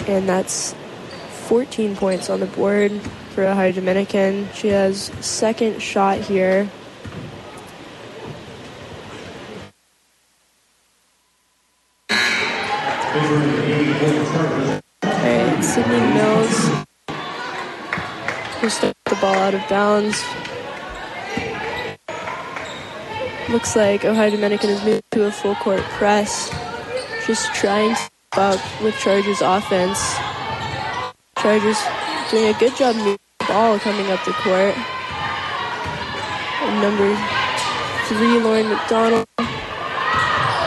[0.07, 0.75] And that's
[1.49, 2.93] 14 points on the board
[3.31, 4.49] for Ohio Dominican.
[4.55, 6.69] She has second shot here.
[15.05, 16.87] Alright, Sydney Mills
[19.17, 20.25] the ball out of bounds.
[23.49, 26.51] Looks like Ohio Dominican has moved to a full court press.
[27.27, 29.99] Just trying to up with Chargers offense.
[31.39, 31.79] Chargers
[32.31, 34.77] doing a good job moving the ball coming up the court.
[36.63, 37.15] And number
[38.09, 39.27] three, Lauren McDonald.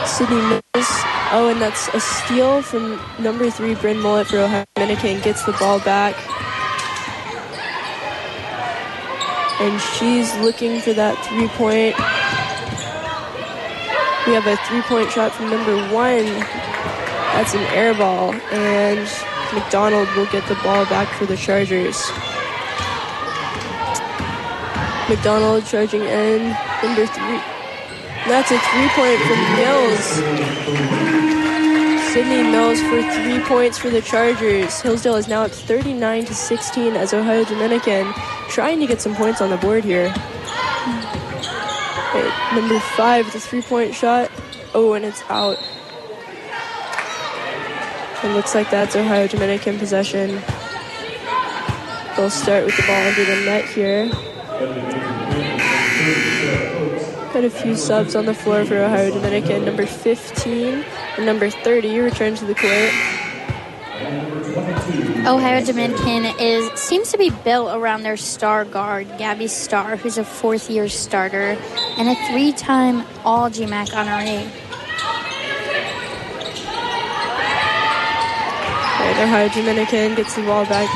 [0.06, 0.88] Sydney Mills.
[1.32, 5.20] Oh, and that's a steal from number three, Bryn Mullet for Ohio Dominican.
[5.20, 6.16] Gets the ball back.
[9.60, 11.94] And she's looking for that three point.
[14.26, 16.26] We have a three point shot from number one.
[17.34, 18.32] That's an air ball.
[18.52, 19.08] And
[19.54, 22.10] McDonald will get the ball back for the Chargers.
[25.08, 26.56] McDonald charging in.
[26.82, 27.40] Number three.
[28.28, 30.04] That's a three point from Mills.
[32.12, 34.80] Sydney Mills for three points for the Chargers.
[34.80, 38.12] Hillsdale is now up 39 to 16 as Ohio Dominican
[38.48, 40.14] trying to get some points on the board here.
[42.10, 44.30] Okay, number five, the three point shot.
[44.74, 45.58] Oh, and it's out.
[48.22, 50.42] It looks like that's Ohio Dominican possession.
[52.16, 54.10] They'll start with the ball under the net here.
[57.32, 59.64] Got a few subs on the floor for Ohio Dominican.
[59.64, 60.84] Number 15
[61.16, 62.92] and number 30 return to the court.
[65.26, 70.24] Ohio Dominican is seems to be built around their star guard, Gabby Starr, who's a
[70.24, 71.56] fourth year starter
[71.96, 74.69] and a three time All GMAC honoree.
[79.20, 80.88] Right, Ohio Dominican gets the ball back.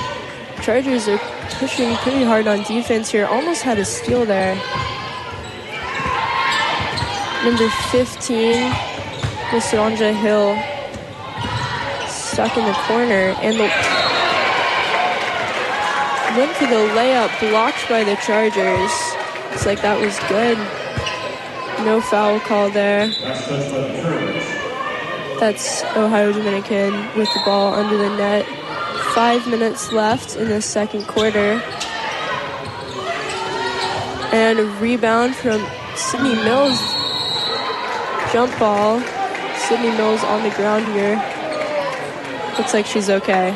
[0.62, 1.18] Chargers are
[1.58, 3.26] pushing pretty hard on defense here.
[3.26, 4.54] Almost had a steal there.
[7.44, 8.70] Number 15,
[9.52, 10.56] Miss Ronja Hill,
[12.08, 13.68] stuck in the corner, and the
[16.38, 18.90] went for the layup, blocked by the Chargers.
[19.52, 20.56] It's like that was good.
[21.84, 23.10] No foul call there.
[25.40, 28.46] That's Ohio Dominican with the ball under the net.
[29.14, 31.62] Five minutes left in the second quarter.
[34.32, 35.66] And a rebound from
[35.96, 36.78] Sydney Mills.
[38.32, 39.00] Jump ball.
[39.56, 41.16] Sydney Mills on the ground here.
[42.58, 43.54] Looks like she's okay.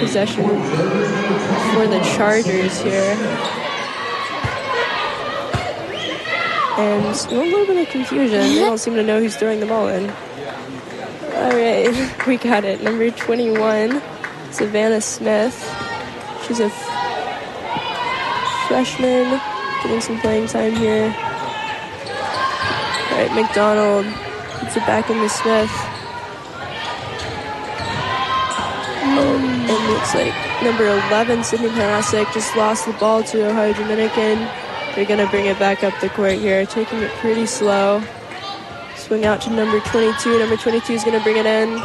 [0.00, 3.57] Possession for the Chargers here.
[6.78, 8.38] And a little bit of confusion.
[8.38, 10.08] They don't seem to know who's throwing the ball in.
[11.34, 11.92] Alright,
[12.26, 12.82] we got it.
[12.84, 14.00] Number 21,
[14.52, 15.56] Savannah Smith.
[16.46, 19.40] She's a f- freshman,
[19.82, 21.06] getting some playing time here.
[23.10, 24.06] Alright, McDonald
[24.60, 25.70] puts it back into Smith.
[29.70, 34.38] And looks like number 11, Sydney Panasic, just lost the ball to Ohio Dominican.
[34.98, 38.02] They're going to bring it back up the court here, taking it pretty slow.
[38.96, 40.40] Swing out to number 22.
[40.40, 41.78] Number 22 is going to bring it in.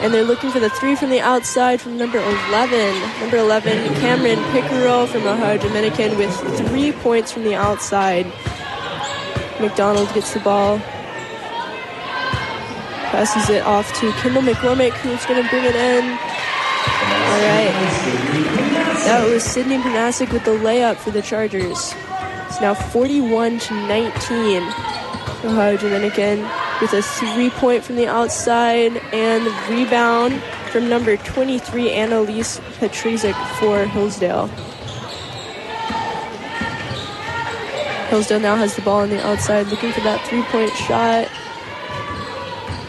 [0.00, 3.20] And they're looking for the three from the outside from number 11.
[3.20, 6.30] Number 11, Cameron Pickerel from Ohio Dominican with
[6.68, 8.26] three points from the outside.
[9.58, 10.78] McDonald gets the ball.
[13.08, 16.04] Passes it off to Kendall McCormick, who's going to bring it in.
[16.04, 17.72] All right.
[19.06, 21.94] That was Sydney Panasic with the layup for the Chargers.
[22.52, 24.62] It's now 41 to 19.
[25.42, 26.42] Ohio Dominican
[26.82, 30.34] with a three point from the outside and the rebound
[30.70, 34.48] from number 23, Annalise Petrizik for Hillsdale.
[38.08, 41.30] Hillsdale now has the ball on the outside, looking for that three point shot.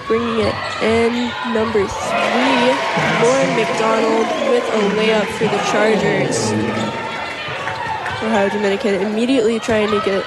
[0.08, 2.68] Bringing it in, number three,
[3.24, 6.93] Lauren McDonald with a layup for the Chargers.
[8.24, 10.24] Ohio Dominican immediately trying to get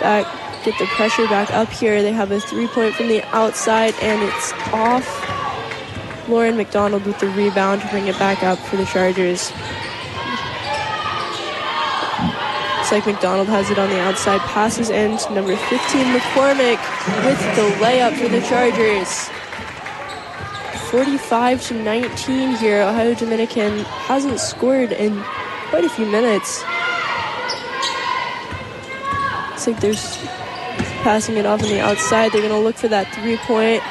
[0.00, 0.26] back,
[0.64, 2.02] get the pressure back up here.
[2.02, 6.28] They have a three point from the outside and it's off.
[6.28, 9.50] Lauren McDonald with the rebound to bring it back up for the Chargers.
[12.76, 16.78] Looks like McDonald has it on the outside, passes in to number 15, McCormick,
[17.24, 19.28] with the layup for the Chargers.
[20.90, 22.82] 45 to 19 here.
[22.82, 25.20] Ohio Dominican hasn't scored in
[25.70, 26.62] quite a few minutes.
[29.66, 32.32] Looks like they're passing it off on the outside.
[32.32, 33.82] They're going to look for that three point.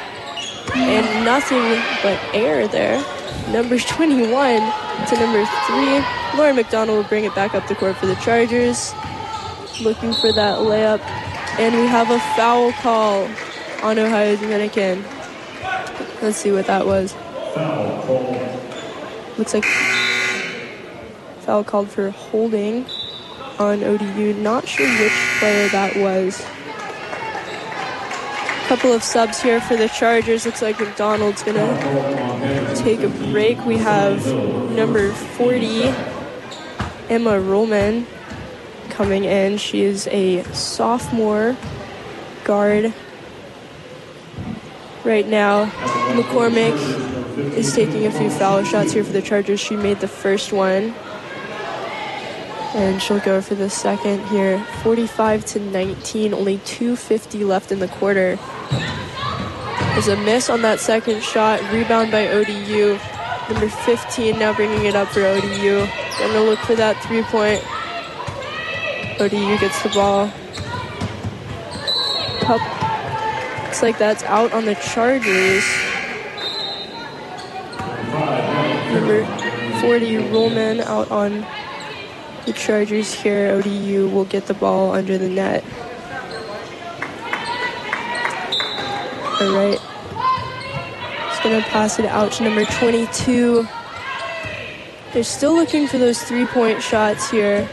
[0.76, 1.58] And nothing
[2.00, 3.04] but air there.
[3.50, 6.38] Number 21 to number 3.
[6.38, 8.94] Lauren McDonald will bring it back up the court for the Chargers.
[9.82, 11.00] Looking for that layup.
[11.58, 13.28] And we have a foul call
[13.82, 15.04] on Ohio Dominican.
[16.22, 17.16] Let's see what that was.
[19.38, 19.64] Looks like
[21.40, 22.86] foul called for holding
[23.58, 24.34] on ODU.
[24.34, 26.44] Not sure which player that was.
[28.64, 30.46] A Couple of subs here for the Chargers.
[30.46, 33.64] Looks like McDonald's gonna take a break.
[33.64, 34.26] We have
[34.72, 35.84] number 40,
[37.10, 38.06] Emma Rollman,
[38.90, 39.58] coming in.
[39.58, 41.56] She is a sophomore
[42.44, 42.92] guard.
[45.04, 45.66] Right now,
[46.14, 46.74] McCormick
[47.54, 49.60] is taking a few foul shots here for the Chargers.
[49.60, 50.94] She made the first one.
[52.74, 54.58] And she'll go for the second here.
[54.82, 58.36] 45 to 19, only 250 left in the quarter.
[59.92, 61.60] There's a miss on that second shot.
[61.72, 62.98] Rebound by ODU.
[63.48, 65.86] Number 15 now bringing it up for ODU.
[66.18, 67.62] Gonna look for that three point.
[69.20, 70.32] ODU gets the ball.
[72.48, 73.62] Up.
[73.62, 75.64] Looks like that's out on the Chargers.
[78.92, 79.24] Number
[79.80, 81.46] 40 Rollman out on
[82.46, 83.50] the Chargers here.
[83.52, 85.64] ODU will get the ball under the net.
[89.40, 89.80] All right.
[91.28, 93.66] Just gonna pass it out to number 22.
[95.12, 97.68] They're still looking for those three-point shots here.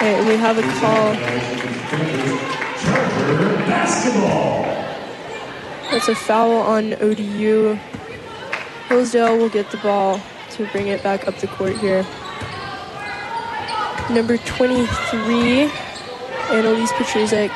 [0.00, 1.14] All right, we have a call.
[5.90, 7.78] That's a foul on ODU.
[8.88, 10.20] Hillsdale will get the ball
[10.58, 12.04] to bring it back up the court here.
[14.10, 15.70] Number 23,
[16.50, 17.52] Annalise Petruzek,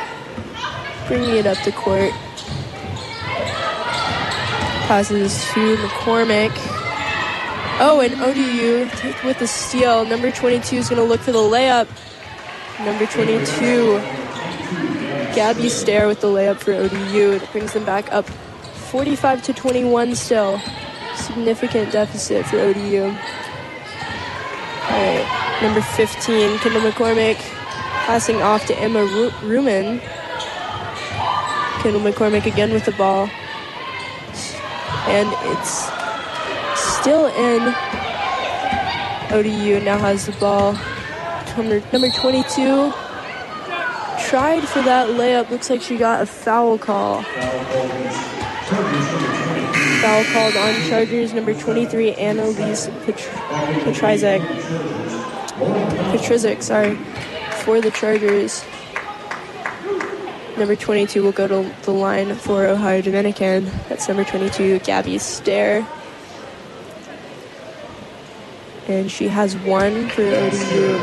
[1.09, 2.13] bringing it up the court.
[4.87, 6.53] Passes to McCormick.
[7.81, 8.89] Oh, and ODU
[9.27, 10.05] with the steal.
[10.05, 11.89] Number 22 is going to look for the layup.
[12.85, 13.99] Number 22,
[15.35, 17.33] Gabby Stair with the layup for ODU.
[17.33, 20.61] It brings them back up 45 to 21 still.
[21.33, 23.05] Significant deficit for ODU.
[23.05, 23.13] All
[24.91, 27.37] right, number 15, Kendall McCormick
[28.05, 29.99] passing off to Emma Ru- Ruman.
[31.81, 33.31] Kendall McCormick again with the ball.
[35.09, 35.89] And it's
[37.01, 37.75] still in.
[39.33, 40.75] ODU now has the ball.
[41.57, 42.93] Number, number 22
[44.29, 45.49] tried for that layup.
[45.49, 47.25] Looks like she got a foul call.
[50.03, 51.33] Foul called on Chargers.
[51.33, 54.41] Number 23, Annalise Petrizek.
[56.11, 56.97] Petrizek, sorry,
[57.63, 58.65] for the Chargers.
[60.59, 63.71] Number 22 will go to the line for Ohio Dominican.
[63.89, 65.87] That's number 22, Gabby Stair.
[68.89, 70.99] And she has one for ODU.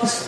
[0.00, 0.27] Just,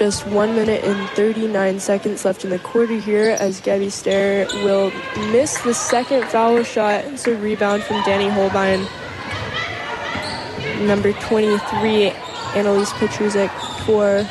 [0.00, 4.90] just one minute and 39 seconds left in the quarter here as Gabby Stair will
[5.30, 7.04] miss the second foul shot.
[7.04, 8.80] It's a rebound from Danny Holbein.
[10.86, 12.12] Number 23,
[12.56, 13.50] Annalise Petruzek
[13.84, 14.24] for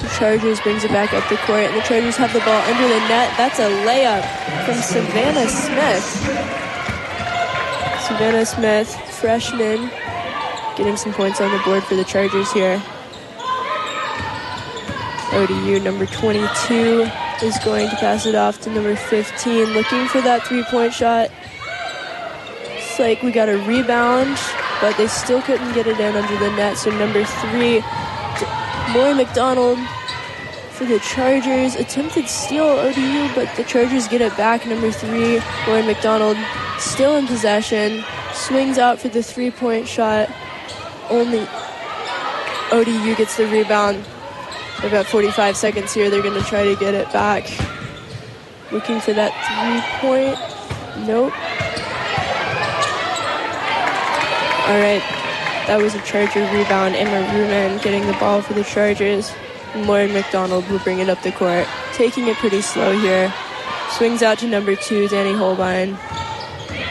[0.00, 2.86] the Chargers brings it back up the court, and the Chargers have the ball under
[2.86, 3.36] the net.
[3.36, 4.22] That's a layup
[4.64, 6.04] from Savannah Smith.
[8.06, 9.90] Savannah Smith, freshman,
[10.76, 12.80] getting some points on the board for the Chargers here.
[15.32, 17.08] ODU number 22
[17.42, 21.30] is going to pass it off to number 15, looking for that three point shot.
[22.64, 24.36] It's like we got a rebound,
[24.80, 26.76] but they still couldn't get it in under the net.
[26.76, 27.80] So number three,
[28.92, 29.78] Moy McDonald
[30.72, 31.76] for the Chargers.
[31.76, 34.66] Attempted steal ODU, but the Chargers get it back.
[34.66, 36.36] Number three, Moy McDonald
[36.78, 38.02] still in possession.
[38.32, 40.28] Swings out for the three point shot.
[41.08, 41.46] Only
[42.72, 44.04] ODU gets the rebound.
[44.82, 46.08] They've got 45 seconds here.
[46.08, 47.44] They're going to try to get it back.
[48.72, 50.38] Looking for that three point.
[51.06, 51.32] Nope.
[54.68, 55.02] All right.
[55.66, 56.96] That was a Charger rebound.
[56.96, 59.30] Emma Ruman getting the ball for the Chargers.
[59.74, 61.66] Lauren McDonald will bring it up the court.
[61.92, 63.32] Taking it pretty slow here.
[63.90, 65.94] Swings out to number two, Danny Holbein.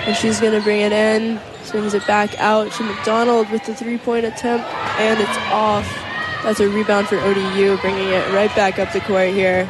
[0.06, 1.40] And she's going to bring it in.
[1.64, 4.66] Swings it back out to McDonald with the three point attempt.
[5.00, 6.09] And it's off.
[6.44, 9.66] That's a rebound for ODU, bringing it right back up the court here.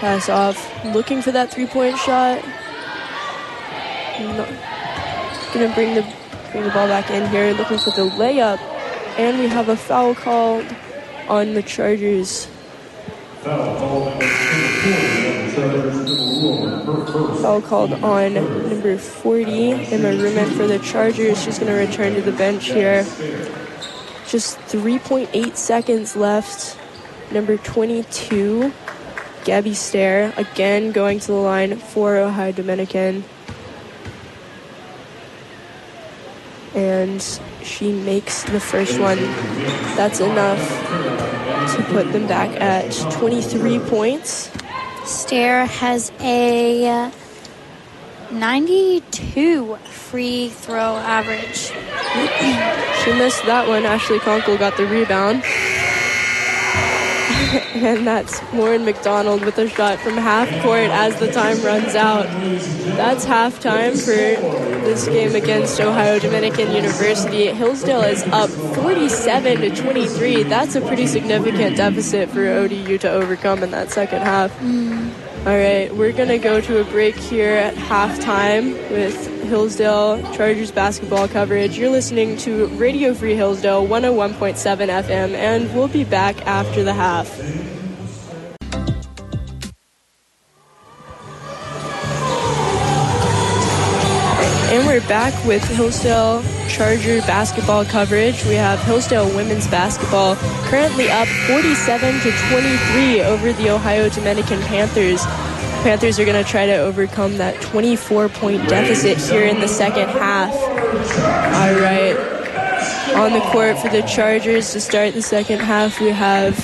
[0.00, 0.84] Pass off.
[0.84, 2.42] Looking for that three point shot.
[5.52, 6.02] Gonna bring the
[6.52, 8.58] bring the ball back in here, looking for the layup.
[9.18, 10.66] And we have a foul called
[11.28, 12.48] on the Chargers.
[17.42, 21.42] Foul called on number 40, Emma Ruman for the Chargers.
[21.42, 23.04] She's going to return to the bench here.
[24.28, 26.78] Just 3.8 seconds left.
[27.32, 28.72] Number 22,
[29.44, 33.24] Gabby Stair, again going to the line for Ohio Dominican.
[36.74, 37.22] And
[37.62, 39.18] she makes the first one.
[39.96, 40.60] That's enough
[41.74, 44.50] to put them back at 23 points.
[45.04, 47.10] Stair has a
[48.30, 51.56] 92 free throw average.
[53.04, 53.84] she missed that one.
[53.84, 55.42] Ashley Conkle got the rebound.
[57.74, 62.26] and that's Lauren McDonald with a shot from half court as the time runs out.
[62.96, 64.40] That's halftime for
[64.84, 67.46] this game against Ohio Dominican University.
[67.46, 70.42] Hillsdale is up 47 to 23.
[70.44, 74.52] That's a pretty significant deficit for ODU to overcome in that second half.
[74.60, 75.25] Mm.
[75.46, 80.72] All right, we're going to go to a break here at halftime with Hillsdale Chargers
[80.72, 81.78] basketball coverage.
[81.78, 84.56] You're listening to Radio Free Hillsdale 101.7
[84.88, 87.28] FM, and we'll be back after the half.
[95.16, 98.44] Back with Hillsdale Charger basketball coverage.
[98.44, 100.36] We have Hillsdale women's basketball
[100.68, 105.24] currently up 47 to 23 over the Ohio Dominican Panthers.
[105.82, 110.10] Panthers are going to try to overcome that 24 point deficit here in the second
[110.10, 110.52] half.
[110.52, 112.14] All right.
[113.16, 116.54] On the court for the Chargers to start the second half, we have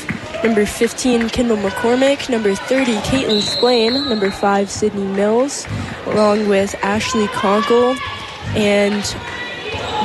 [0.44, 2.28] Number 15, Kendall McCormick.
[2.28, 3.94] Number 30, Caitlin Splain.
[4.10, 5.66] Number 5, Sydney Mills,
[6.04, 7.96] along with Ashley Conkle
[8.54, 9.02] and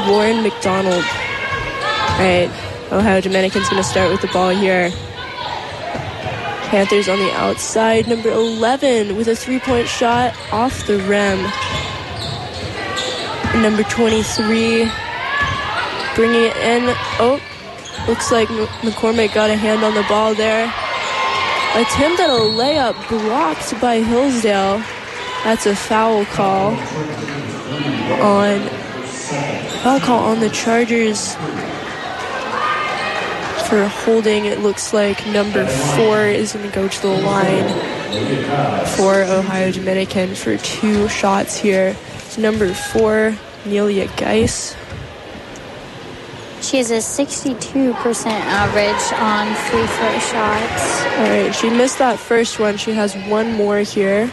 [0.08, 1.04] Lauren McDonald.
[1.04, 2.50] All right,
[2.92, 4.90] Ohio Dominican's going to start with the ball here.
[6.70, 8.08] Panthers on the outside.
[8.08, 11.42] Number 11 with a three point shot off the rim.
[13.62, 14.90] Number 23
[16.16, 16.84] bringing it in.
[17.20, 17.42] Oh,
[18.08, 20.66] looks like McCormick got a hand on the ball there.
[21.76, 24.80] Attempt at a layup blocked by Hillsdale.
[25.44, 26.76] That's a foul call
[28.22, 28.68] on
[29.84, 31.36] foul call on the Chargers
[33.68, 34.46] for holding.
[34.46, 37.68] It looks like number four is going to go to the line
[38.96, 41.96] for Ohio Dominican for two shots here.
[42.38, 43.36] Number four,
[43.66, 44.76] Nelia Geis.
[46.62, 51.06] She has a 62% average on free throw shots.
[51.06, 52.78] All right, she missed that first one.
[52.78, 54.32] She has one more here.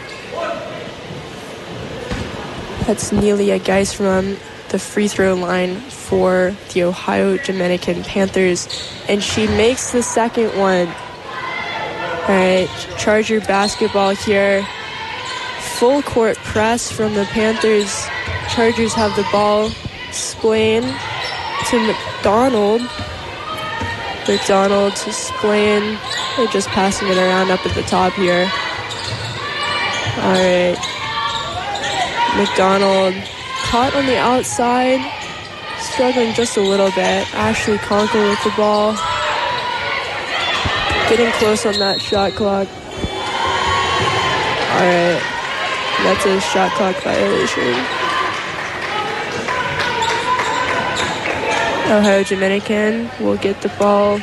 [2.85, 4.37] That's Nelia Geis from
[4.69, 8.67] the free throw line for the Ohio Dominican Panthers,
[9.09, 10.87] and she makes the second one.
[10.87, 12.69] All right,
[12.99, 14.67] Charger basketball here.
[15.79, 18.05] Full court press from the Panthers.
[18.49, 19.71] Chargers have the ball.
[20.11, 22.81] Splain to McDonald.
[24.27, 25.97] McDonald to Splain.
[26.37, 28.49] They're just passing it around up at the top here.
[30.17, 30.94] All right.
[32.37, 33.13] McDonald
[33.63, 34.99] caught on the outside,
[35.79, 37.33] struggling just a little bit.
[37.33, 38.93] Ashley Conkle with the ball.
[41.09, 42.67] Getting close on that shot clock.
[44.75, 45.21] All right.
[46.03, 47.73] That's a shot clock violation.
[51.87, 54.19] Ohio Dominican will get the ball.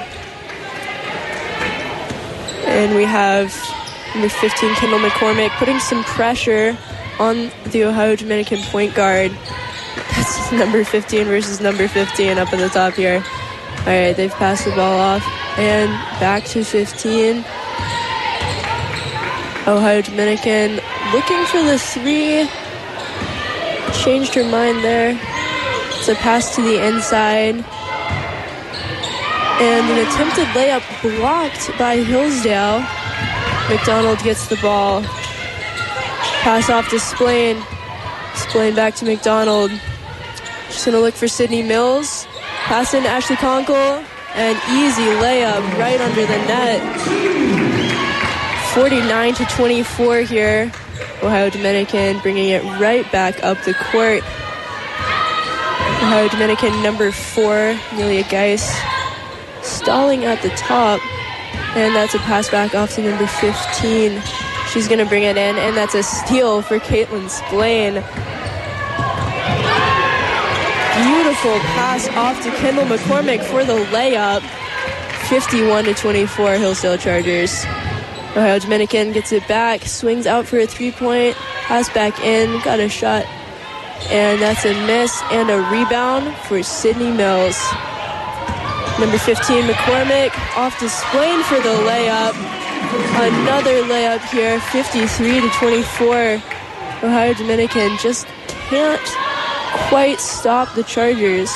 [2.66, 3.54] And we have
[4.14, 6.76] number 15, Kendall McCormick, putting some pressure
[7.22, 9.30] on the Ohio Dominican point guard.
[10.10, 13.22] That's number 15 versus number 15 up at the top here.
[13.78, 15.24] All right, they've passed the ball off.
[15.56, 17.38] And back to 15.
[19.68, 20.80] Ohio Dominican
[21.12, 22.48] looking for the three.
[24.02, 25.16] Changed her mind there.
[25.90, 27.64] It's a pass to the inside.
[29.62, 30.82] And an attempted layup
[31.18, 32.80] blocked by Hillsdale.
[33.68, 35.04] McDonald gets the ball.
[36.43, 37.62] Pass off to Splain.
[38.34, 39.70] Splain back to McDonald.
[40.66, 42.26] Just gonna look for Sydney Mills.
[42.64, 44.05] Pass in Ashley Conkle.
[44.34, 46.82] And easy layup right under the net.
[48.74, 50.72] 49 to 24 here.
[51.22, 54.24] Ohio Dominican bringing it right back up the court.
[56.03, 58.68] Ohio Dominican number four, Amelia Geis,
[59.62, 61.01] stalling at the top.
[61.76, 64.20] And that's a pass back off to number 15.
[64.72, 67.94] She's going to bring it in, and that's a steal for Caitlin Splain.
[71.04, 74.40] Beautiful pass off to Kendall McCormick for the layup.
[75.28, 77.64] 51 to 24, Hillsdale Chargers.
[78.34, 82.80] Ohio Dominican gets it back, swings out for a three point, pass back in, got
[82.80, 83.26] a shot,
[84.08, 87.60] and that's a miss and a rebound for Sydney Mills.
[88.98, 92.61] Number 15, McCormick off to Splain for the layup.
[92.93, 96.14] Another layup here, 53 to 24.
[97.03, 98.26] Ohio Dominican just
[98.68, 99.01] can't
[99.88, 101.51] quite stop the Chargers.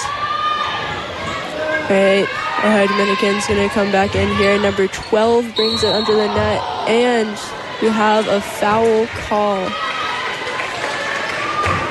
[1.84, 2.26] All right,
[2.64, 4.58] Ohio Dominican's going to come back in here.
[4.58, 7.38] Number 12 brings it under the net, and
[7.82, 9.58] we have a foul call.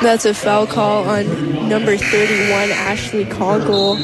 [0.01, 3.99] That's a foul call on number 31, Ashley Conkle.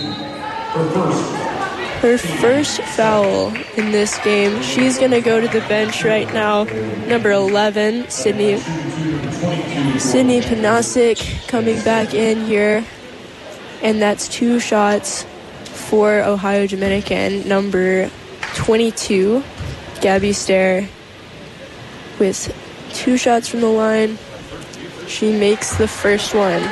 [2.01, 4.63] Her first foul in this game.
[4.63, 6.63] She's going to go to the bench right now.
[7.05, 8.57] Number 11, Sydney
[9.99, 12.83] Sydney Panasic coming back in here.
[13.83, 15.27] And that's two shots
[15.63, 17.47] for Ohio Dominican.
[17.47, 18.09] Number
[18.55, 19.43] 22,
[20.01, 20.89] Gabby Stair,
[22.17, 22.51] with
[22.93, 24.17] two shots from the line.
[25.07, 26.63] She makes the first one.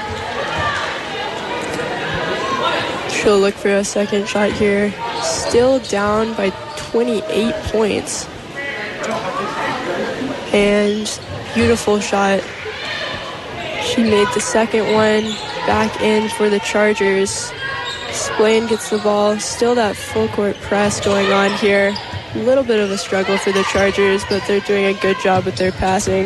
[3.12, 4.92] She'll look for a second shot here.
[5.24, 8.28] Still down by 28 points.
[10.54, 11.20] And
[11.54, 12.42] beautiful shot.
[13.84, 15.24] She made the second one
[15.66, 17.52] back in for the Chargers.
[18.12, 19.40] Splain gets the ball.
[19.40, 21.96] Still that full court press going on here.
[22.36, 25.46] A little bit of a struggle for the Chargers, but they're doing a good job
[25.46, 26.26] with their passing.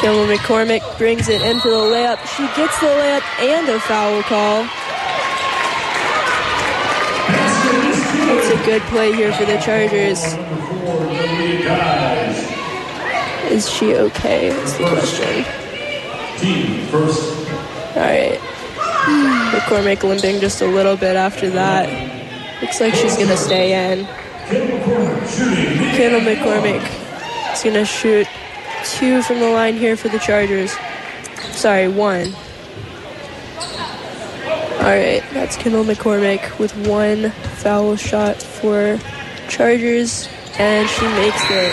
[0.00, 2.18] Kendall McCormick brings it in for the layup.
[2.36, 4.66] She gets the layup and a foul call.
[8.34, 10.22] It's a good play here for the Chargers.
[13.50, 14.50] Is she okay?
[14.50, 15.44] That's the question.
[17.94, 18.38] All right.
[19.52, 21.88] McCormick limping just a little bit after that.
[22.62, 24.06] Looks like she's gonna stay in.
[25.96, 26.82] Kendall McCormick
[27.52, 28.26] is gonna shoot
[28.84, 30.74] two from the line here for the Chargers.
[31.50, 32.32] Sorry, one.
[34.82, 38.98] All right, that's Kendall McCormick with one foul shot for
[39.48, 40.28] Chargers,
[40.58, 41.72] and she makes it.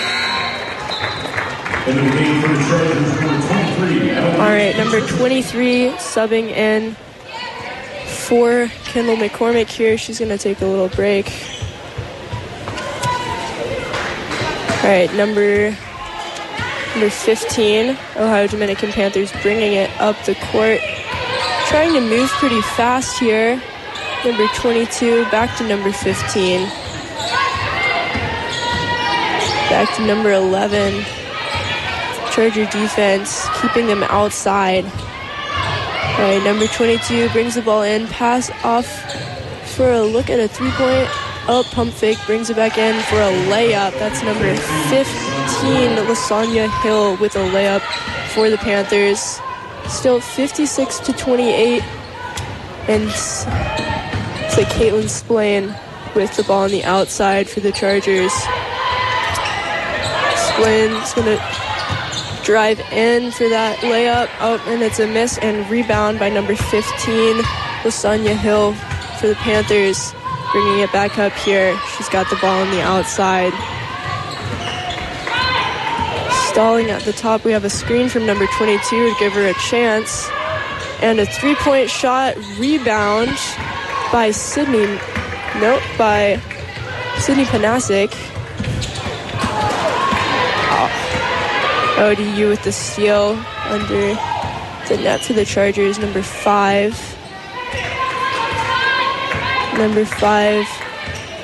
[4.40, 6.96] All right, number 23 subbing in
[8.06, 9.98] for Kendall McCormick here.
[9.98, 11.32] She's going to take a little break.
[14.84, 15.76] All right, number
[16.92, 20.80] number 15, Ohio Dominican Panthers bringing it up the court.
[21.70, 23.62] Trying to move pretty fast here.
[24.26, 26.68] Number 22 back to number 15.
[29.70, 31.06] Back to number 11.
[32.32, 34.84] Charger defense keeping them outside.
[34.84, 38.88] All right, number 22 brings the ball in, pass off
[39.76, 41.08] for a look at a three point.
[41.48, 43.92] Up, oh, pump fake, brings it back in for a layup.
[44.00, 44.56] That's number
[44.90, 47.82] 15, Lasandra Hill with a layup
[48.34, 49.40] for the Panthers.
[49.88, 51.84] Still 56 to 28.
[52.88, 53.46] And it's
[54.58, 55.76] like Caitlin Splain
[56.16, 58.34] with the ball on the outside for the Chargers.
[60.36, 61.60] Splain's going to
[62.44, 64.30] drive in for that layup.
[64.40, 67.36] Oh, and it's a miss and rebound by number 15,
[67.84, 68.74] Lasandra Hill
[69.20, 70.14] for the Panthers.
[70.52, 71.80] Bringing it back up here.
[71.96, 73.54] She's got the ball on the outside.
[76.50, 79.54] Stalling at the top, we have a screen from number 22 to give her a
[79.54, 80.28] chance.
[81.00, 83.38] And a three point shot rebound
[84.12, 84.88] by Sydney.
[85.62, 86.42] Nope, by
[87.20, 88.10] Sydney Panasic.
[90.72, 92.00] Ah.
[92.00, 94.16] ODU with the steal under
[94.88, 96.94] the net for the Chargers, number five.
[99.78, 100.66] Number five,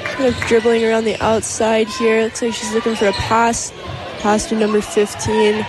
[0.04, 2.24] kind of dribbling around the outside here.
[2.24, 3.72] Looks like she's looking for a pass.
[4.26, 5.64] Pass to number 15,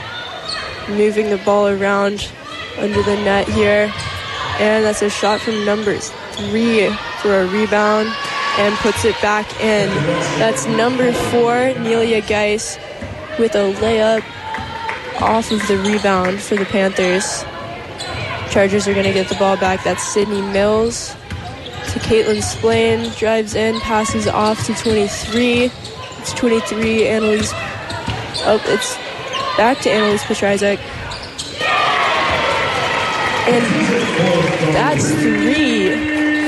[0.96, 2.32] moving the ball around
[2.78, 3.92] under the net here.
[4.58, 6.88] And that's a shot from number three
[7.20, 8.08] for a rebound
[8.56, 9.90] and puts it back in.
[10.38, 11.52] That's number four,
[11.84, 12.78] Nelia Geis,
[13.38, 14.24] with a layup
[15.20, 17.44] off of the rebound for the Panthers.
[18.50, 19.84] Chargers are going to get the ball back.
[19.84, 23.12] That's Sydney Mills to Caitlin Splain.
[23.18, 25.64] Drives in, passes off to 23.
[26.20, 27.52] It's 23, Annalise.
[28.48, 28.94] Oh, it's
[29.56, 30.78] back to Annalise Petrizek.
[33.48, 33.64] And
[34.72, 35.88] that's three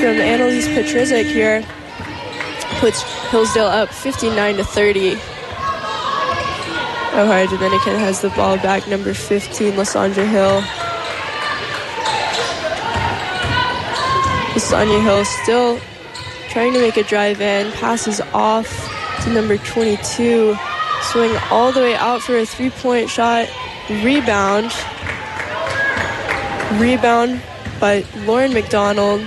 [0.00, 1.66] from Annalise Petrizek here.
[2.78, 5.14] Puts Hillsdale up 59 to 30.
[7.18, 10.60] Ohio Dominican has the ball back, number 15, Lasandra Hill.
[14.54, 15.80] Lasandra Hill still
[16.48, 18.68] trying to make a drive in, passes off
[19.24, 20.56] to number 22,
[21.02, 23.48] swing all the way out for a three point shot,
[23.90, 24.72] rebound.
[26.80, 27.40] Rebound
[27.80, 29.26] by Lauren McDonald.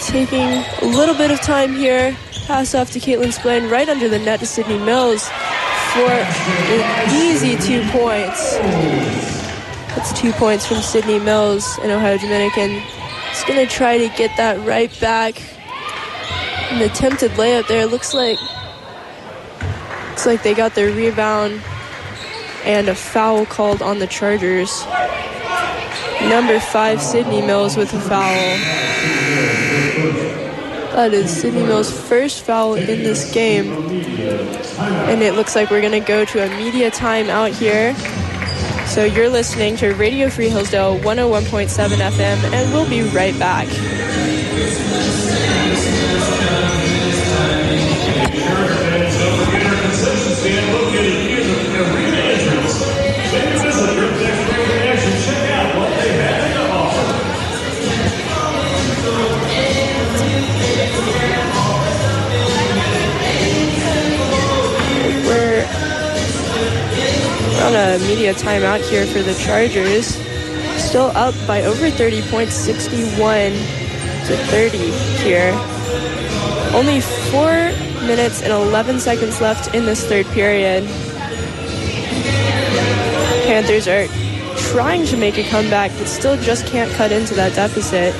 [0.00, 2.14] Taking a little bit of time here,
[2.46, 5.26] pass off to Caitlin Splain right under the net to Sydney Mills
[5.96, 8.58] for an easy two points.
[9.94, 12.82] That's two points from Sydney Mills in Ohio Dominican.
[13.30, 15.40] It's going to try to get that right back.
[16.70, 17.86] An attempted layup there.
[17.86, 18.38] Looks like
[20.16, 21.60] looks like they got their rebound
[22.64, 24.86] and a foul called on the Chargers.
[26.30, 28.34] Number five, Sydney Mills with a foul.
[30.94, 33.70] That is Sydney Mills' first foul in this game.
[34.80, 37.94] And it looks like we're going to go to a media timeout here.
[38.86, 43.68] So you're listening to Radio Free Hillsdale 101.7 FM, and we'll be right back.
[68.58, 70.06] Media timeout here for the Chargers.
[70.82, 73.52] Still up by over 30 points, 61
[74.26, 74.78] to 30
[75.22, 75.52] here.
[76.74, 77.52] Only four
[78.06, 80.84] minutes and 11 seconds left in this third period.
[83.46, 84.06] Panthers are
[84.72, 88.14] trying to make a comeback, but still just can't cut into that deficit.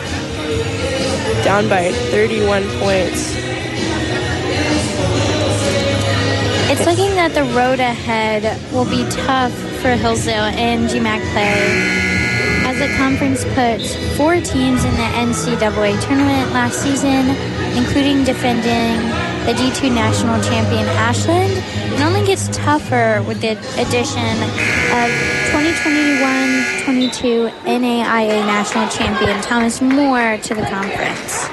[1.45, 3.35] Down by 31 points.
[6.69, 12.07] It's looking that the road ahead will be tough for Hillsdale and GMAC play
[12.67, 17.31] as the conference puts four teams in the NCAA tournament last season,
[17.77, 19.01] including defending
[19.47, 21.53] the D2 national champion Ashland.
[21.95, 24.43] It only gets tougher with the addition
[24.93, 25.11] of
[25.53, 31.47] 2021-22 NAIA national champion Thomas More to the conference.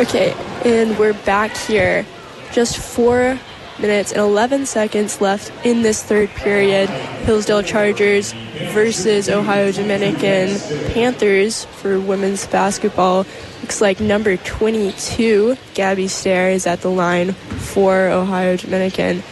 [0.00, 0.34] Okay,
[0.64, 2.04] and we're back here.
[2.52, 3.38] Just four
[3.86, 6.88] minutes and 11 seconds left in this third period.
[7.26, 8.32] Hillsdale Chargers
[8.72, 10.58] versus Ohio Dominican
[10.94, 13.26] Panthers for women's basketball.
[13.60, 19.22] Looks like number 22, Gabby Stair, is at the line for Ohio Dominican.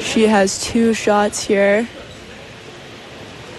[0.00, 1.88] She has two shots here,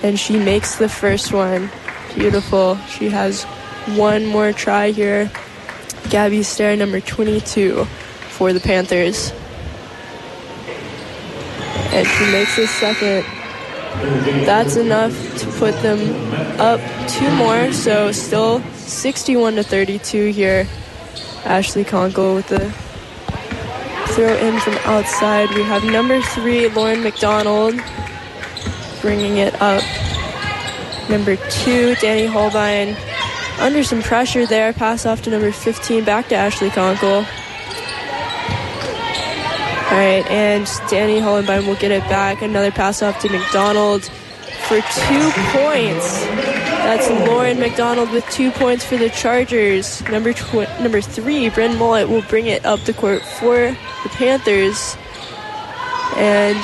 [0.03, 1.71] and she makes the first one.
[2.13, 2.77] Beautiful.
[2.87, 3.45] She has
[3.97, 5.31] one more try here.
[6.11, 7.85] Gabby Stair, number 22
[8.29, 9.33] for the Panthers.
[11.91, 13.25] And she makes the second.
[14.45, 15.99] That's enough to put them
[16.59, 16.79] up
[17.09, 20.67] two more, so still 61 to 32 here.
[21.43, 22.71] Ashley Conkle with the
[24.13, 25.49] throw in from outside.
[25.55, 27.75] We have number three, Lauren McDonald,
[29.01, 29.83] bringing it up.
[31.09, 32.95] Number two, Danny Holbein,
[33.59, 34.71] under some pressure there.
[34.73, 37.25] Pass off to number 15, back to Ashley Conkle.
[39.91, 42.41] All right, and Danny Holbein will get it back.
[42.41, 46.25] Another pass off to McDonald for two points.
[46.25, 50.01] That's Lauren McDonald with two points for the Chargers.
[50.09, 54.95] Number tw- number three, Bryn Mullet will bring it up the court for the Panthers.
[56.15, 56.57] And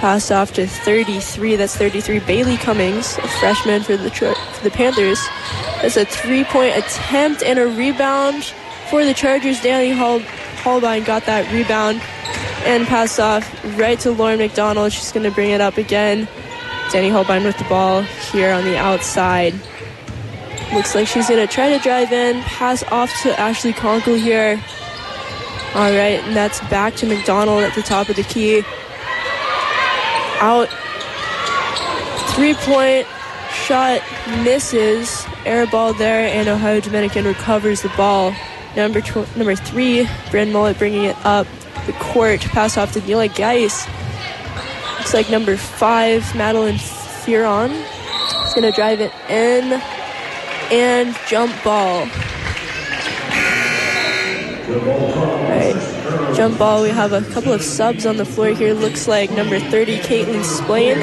[0.00, 1.56] pass off to 33.
[1.56, 2.20] That's 33.
[2.20, 5.20] Bailey Cummings, a freshman for the for the Panthers.
[5.82, 8.44] That's a three-point attempt and a rebound
[8.88, 9.60] for the Chargers.
[9.60, 10.20] Danny Hol-
[10.62, 12.00] Holbein got that rebound
[12.64, 13.48] and pass off
[13.78, 14.92] right to Lauren McDonald.
[14.92, 16.28] She's going to bring it up again.
[16.90, 19.54] Danny Holbein with the ball here on the outside.
[20.72, 24.60] Looks like she's going to try to drive in, pass off to Ashley Conkle here.
[25.74, 28.62] All right, and that's back to McDonald at the top of the key.
[30.40, 30.68] Out.
[32.34, 33.06] Three point
[33.52, 34.02] shot
[34.42, 35.26] misses.
[35.44, 38.34] Air ball there, and Ohio Dominican recovers the ball.
[38.76, 41.46] Number tw- number three, Bryn Mullet bringing it up
[41.86, 42.40] the court.
[42.40, 43.86] Pass off to Neela Geis.
[44.98, 47.70] Looks like number five, Madeline Fearon,
[48.46, 49.80] is going to drive it in
[50.72, 52.06] and jump ball.
[55.48, 56.32] Right.
[56.34, 56.82] Jump ball.
[56.82, 58.72] We have a couple of subs on the floor here.
[58.72, 60.98] Looks like number 30, Caitlin Splain,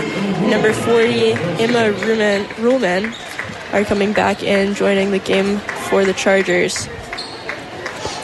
[0.49, 3.13] number 40, Emma Ruman, Ruhlman
[3.73, 5.59] are coming back in, joining the game
[5.89, 6.87] for the Chargers.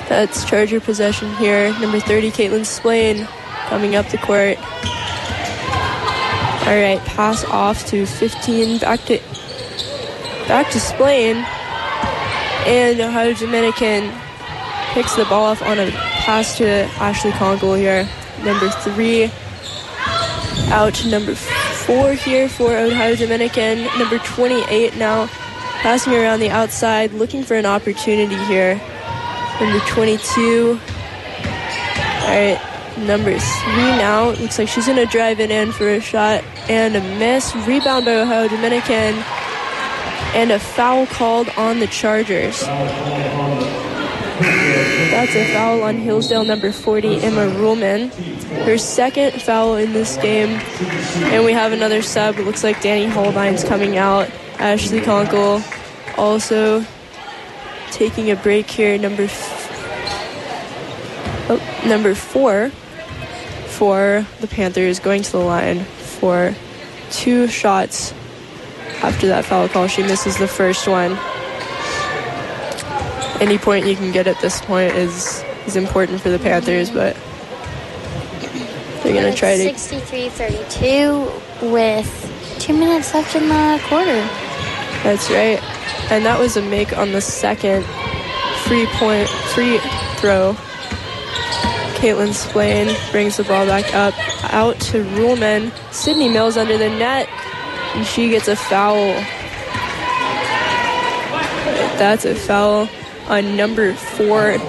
[0.10, 1.78] That's Charger possession here.
[1.80, 3.28] Number 30, Caitlin Splain
[3.68, 4.58] coming up the court.
[6.68, 9.20] All right, pass off to 15, back to
[10.48, 11.38] back to Splain,
[12.66, 14.12] and Ohio Dominican
[14.94, 16.68] picks the ball off on a pass to
[17.00, 18.08] Ashley Conkle here.
[18.44, 19.32] Number three,
[20.72, 23.86] out to number four here for Ohio Dominican.
[23.98, 25.28] Number 28 now,
[25.82, 28.82] passing around the outside, looking for an opportunity here.
[29.60, 30.80] Number 22.
[32.28, 32.60] All right,
[32.98, 34.30] number three now.
[34.32, 37.56] Looks like she's going to drive it in for a shot and a miss.
[37.56, 39.16] Rebound by Ohio Dominican.
[40.36, 42.62] And a foul called on the Chargers.
[44.40, 48.14] That's a foul on Hillsdale number 40, Emma Ruhlman.
[48.66, 50.60] Her second foul in this game.
[51.32, 52.38] And we have another sub.
[52.38, 54.30] It looks like Danny Holbein's coming out.
[54.60, 55.64] Ashley Conkle
[56.18, 56.86] also
[57.98, 58.98] taking a break here.
[58.98, 59.68] Number f-
[61.50, 62.70] oh, number four
[63.68, 66.56] for the Panthers going to the line for
[67.10, 68.14] two shots
[69.02, 69.88] after that foul call.
[69.88, 71.18] She misses the first one.
[73.42, 77.16] Any point you can get at this point is is important for the Panthers, but
[79.04, 84.47] they're gonna try to 63-32 with two minutes left in the quarter.
[85.04, 85.62] That's right.
[86.12, 87.86] And that was a make on the second
[88.66, 89.80] free point, free
[90.18, 90.56] throw.
[91.98, 94.14] Caitlin Splain brings the ball back up,
[94.54, 95.72] out to Ruhlman.
[95.92, 97.28] Sydney Mills under the net,
[97.96, 99.14] and she gets a foul.
[101.98, 102.88] That's a foul
[103.28, 104.60] on number four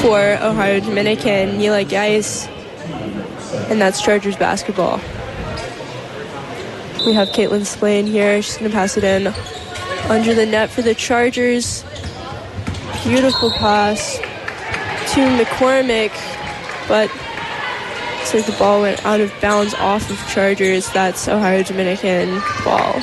[0.00, 2.46] for Ohio Dominican, Neela Geis.
[3.68, 5.00] And that's Chargers basketball.
[7.04, 8.40] We have Caitlin Splain here.
[8.42, 9.26] She's going to pass it in
[10.08, 11.84] under the net for the Chargers.
[13.02, 16.12] Beautiful pass to McCormick.
[16.86, 17.10] but
[18.18, 20.88] looks like the ball went out of bounds off of Chargers.
[20.92, 23.02] That's Ohio Dominican ball.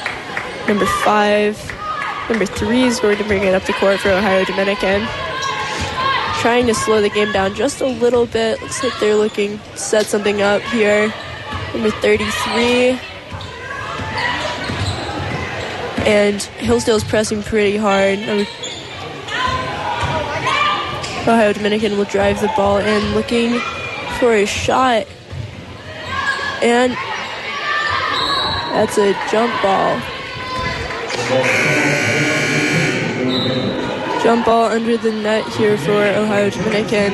[0.65, 1.57] Number five,
[2.29, 5.05] number three is going to bring it up the court for Ohio Dominican.
[6.39, 8.61] Trying to slow the game down just a little bit.
[8.61, 11.13] Looks like they're looking set something up here.
[11.73, 13.08] Number 33.
[16.07, 18.19] And Hillsdale's pressing pretty hard.
[18.19, 18.45] Number
[21.29, 23.59] Ohio Dominican will drive the ball in, looking
[24.19, 25.05] for a shot.
[26.63, 26.93] And
[28.73, 29.99] that's a jump ball.
[34.23, 37.13] Jump ball under the net here for Ohio Dominican.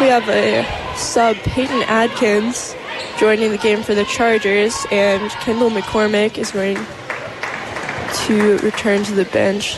[0.00, 0.64] We have a
[0.96, 2.74] sub Peyton Adkins
[3.22, 6.74] joining the game for the Chargers, and Kendall McCormick is going
[8.26, 9.76] to return to the bench.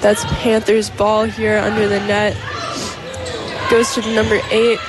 [0.00, 2.36] That's Panthers ball here under the net.
[3.70, 4.80] Goes to number eight.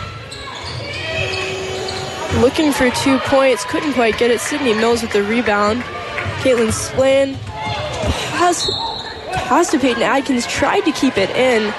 [2.42, 3.64] Looking for two points.
[3.66, 4.40] Couldn't quite get it.
[4.40, 5.84] Sydney Mills with the rebound.
[6.42, 7.36] Caitlin Splain
[8.34, 8.68] pass,
[9.46, 10.48] pass to Peyton Adkins.
[10.48, 11.72] Tried to keep it in.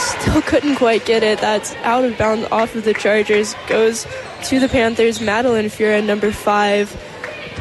[0.00, 1.40] Still couldn't quite get it.
[1.40, 3.54] That's out of bounds off of the Chargers.
[3.68, 4.06] Goes
[4.44, 5.20] to the Panthers.
[5.20, 6.90] Madeline Fura, number five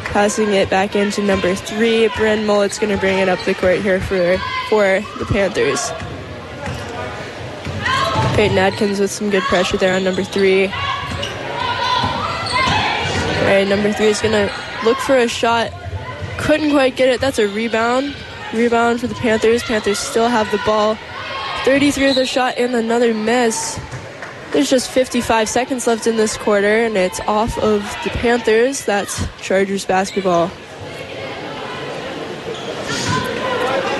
[0.10, 2.08] passing it back into number three.
[2.10, 4.38] Bren Mullet's going to bring it up the court here for,
[4.70, 5.92] for the Panthers.
[8.36, 10.66] Peyton Adkins with some good pressure there on number three.
[10.66, 10.72] All
[13.46, 15.72] right, number three is going to look for a shot.
[16.38, 17.22] Couldn't quite get it.
[17.22, 18.16] That's a rebound.
[18.54, 19.62] Rebound for the Panthers.
[19.64, 20.98] Panthers still have the ball.
[21.66, 23.80] 33 of the shot and another miss.
[24.51, 28.86] There's just 55 seconds left in this quarter, and it's off of the Panthers.
[28.86, 30.49] That's Chargers basketball.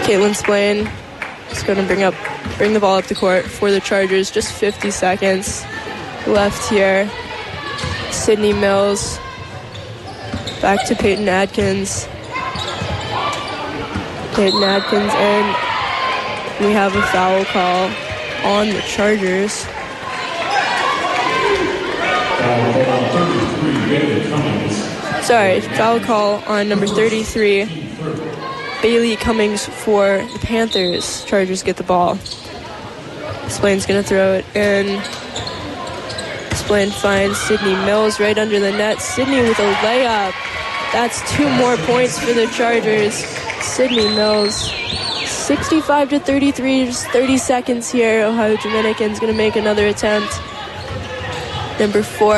[0.06, 0.90] Caitlin Splain
[1.52, 2.16] is going to bring up,
[2.58, 4.32] bring the ball up the court for the Chargers.
[4.32, 5.64] Just 50 seconds
[6.26, 7.08] left here.
[8.12, 9.20] Sydney Mills
[10.62, 12.08] back to Peyton Adkins.
[14.34, 15.69] Peyton Adkins, and
[16.60, 17.86] we have a foul call
[18.44, 19.54] on the Chargers.
[25.26, 27.66] Sorry, foul call on number 33.
[28.82, 31.24] Bailey Cummings for the Panthers.
[31.26, 32.18] Chargers get the ball.
[33.48, 35.02] Splain's gonna throw it in.
[36.56, 39.02] Splain finds Sydney Mills right under the net.
[39.02, 40.34] Sydney with a layup.
[40.92, 43.14] That's two more points for the Chargers.
[43.62, 44.72] Sydney Mills.
[45.50, 48.24] 65 to 33, just 30 seconds here.
[48.24, 50.40] Ohio Dominican's gonna make another attempt.
[51.80, 52.36] Number four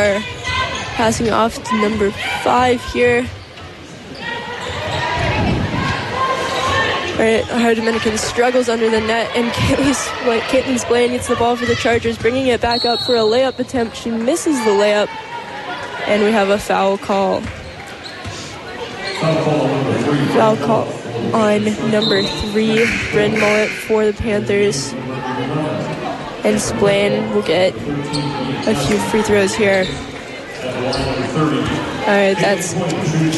[0.96, 3.28] passing off to number five here.
[7.12, 11.66] All right, Ohio Dominican struggles under the net, and Caitlin Splain gets the ball for
[11.66, 13.98] the Chargers, bringing it back up for a layup attempt.
[13.98, 15.10] She misses the layup,
[16.08, 17.42] and we have a foul call.
[20.32, 21.01] Foul call
[21.34, 24.94] on number three, Bryn Mullet for the Panthers.
[26.44, 27.74] And Splain will get
[28.68, 29.86] a few free throws here.
[32.02, 32.74] Alright, that's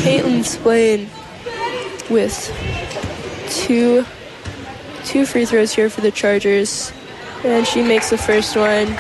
[0.02, 1.10] Caitlin Splain
[2.10, 2.52] with
[3.50, 4.06] two
[5.06, 6.92] two free throws here for the Chargers.
[7.44, 8.98] And she makes the first one.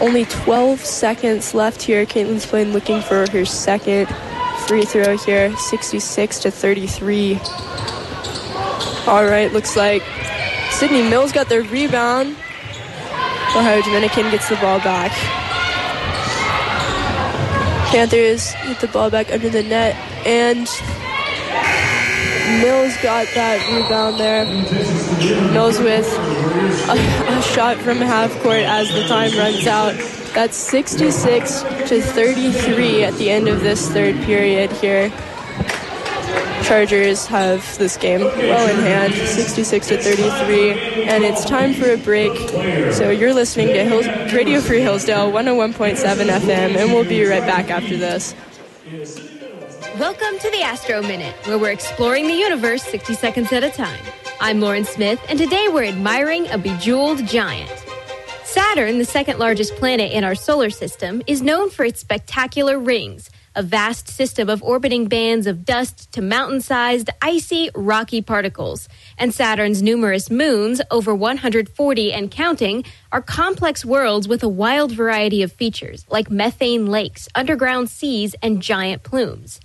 [0.00, 2.06] Only 12 seconds left here.
[2.06, 4.08] Caitlin Splain looking for her second
[4.66, 5.54] free throw here.
[5.56, 7.38] 66 to 33.
[9.06, 10.02] All right, looks like
[10.70, 12.36] Sydney Mills got their rebound.
[13.56, 15.12] Ohio Dominican gets the ball back.
[17.90, 19.94] Panthers get the ball back under the net,
[20.26, 20.66] and
[22.60, 24.44] Mills got that rebound there.
[25.52, 26.06] Mills with
[26.88, 29.94] a, a shot from half court as the time runs out.
[30.34, 35.10] That's 66 to 33 at the end of this third period here.
[36.64, 41.96] Chargers have this game well in hand, 66 to 33, and it's time for a
[41.96, 42.36] break.
[42.92, 47.70] So you're listening to Hills, Radio Free Hillsdale 101.7 FM, and we'll be right back
[47.70, 48.34] after this.
[50.00, 54.02] Welcome to the Astro Minute, where we're exploring the universe 60 seconds at a time.
[54.40, 57.83] I'm Lauren Smith, and today we're admiring a bejeweled giant.
[58.54, 63.28] Saturn, the second largest planet in our solar system, is known for its spectacular rings
[63.56, 68.88] a vast system of orbiting bands of dust to mountain sized, icy, rocky particles.
[69.18, 75.42] And Saturn's numerous moons, over 140 and counting, are complex worlds with a wild variety
[75.42, 79.60] of features, like methane lakes, underground seas, and giant plumes.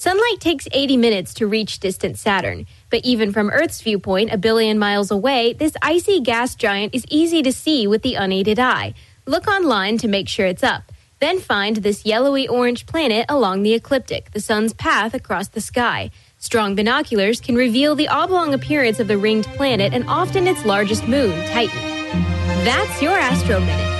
[0.00, 4.78] Sunlight takes 80 minutes to reach distant Saturn, but even from Earth's viewpoint, a billion
[4.78, 8.94] miles away, this icy gas giant is easy to see with the unaided eye.
[9.26, 10.90] Look online to make sure it's up.
[11.18, 16.10] Then find this yellowy orange planet along the ecliptic, the sun's path across the sky.
[16.38, 21.06] Strong binoculars can reveal the oblong appearance of the ringed planet and often its largest
[21.08, 21.78] moon, Titan.
[22.64, 23.99] That's your Astro Minute.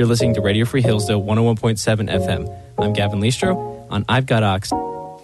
[0.00, 1.76] You're listening to Radio Free Hillsdale 101.7
[2.08, 2.58] FM.
[2.78, 4.72] I'm Gavin Listro on I've Got Ox.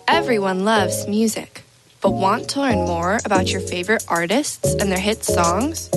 [0.07, 1.63] Everyone loves music,
[2.03, 5.89] but want to learn more about your favorite artists and their hit songs?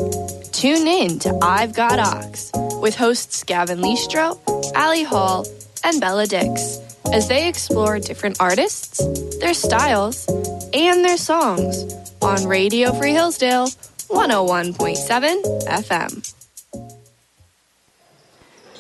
[0.54, 4.40] Tune in to I've Got Ox with hosts Gavin Listro,
[4.74, 5.46] Ali Hall,
[5.84, 6.80] and Bella Dix
[7.12, 9.06] as they explore different artists,
[9.42, 10.26] their styles,
[10.74, 13.68] and their songs on Radio Free Hillsdale
[14.08, 16.39] 101.7 FM.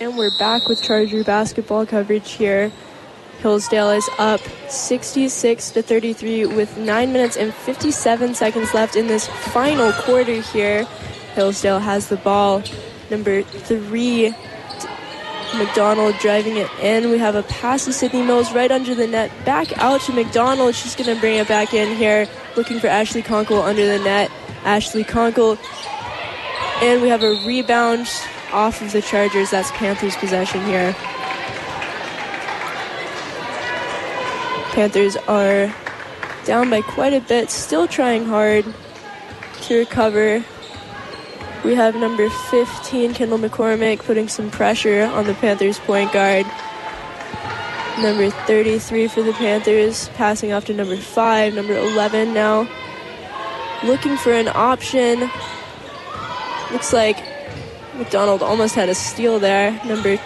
[0.01, 2.71] And we're back with Charger basketball coverage here.
[3.39, 4.39] Hillsdale is up
[4.69, 10.85] 66 to 33 with 9 minutes and 57 seconds left in this final quarter here.
[11.35, 12.63] Hillsdale has the ball.
[13.11, 14.33] Number 3
[15.57, 17.09] McDonald driving it in.
[17.11, 19.31] We have a pass to Sydney Mills right under the net.
[19.43, 20.75] Back out to McDonald.
[20.75, 22.25] She's going to bring it back in here.
[22.55, 24.31] Looking for Ashley Conkle under the net.
[24.63, 25.57] Ashley Conkle.
[26.81, 28.07] And we have a rebound
[28.51, 29.51] off of the Chargers.
[29.51, 30.93] That's Panthers' possession here.
[34.71, 35.73] Panthers are
[36.45, 38.65] down by quite a bit, still trying hard
[39.61, 40.43] to recover.
[41.63, 46.45] We have number 15, Kendall McCormick, putting some pressure on the Panthers point guard.
[47.99, 51.53] Number 33 for the Panthers, passing off to number 5.
[51.53, 52.67] Number 11 now
[53.83, 55.29] looking for an option.
[56.71, 57.17] Looks like
[57.99, 59.71] McDonald almost had a steal there.
[59.85, 60.17] Number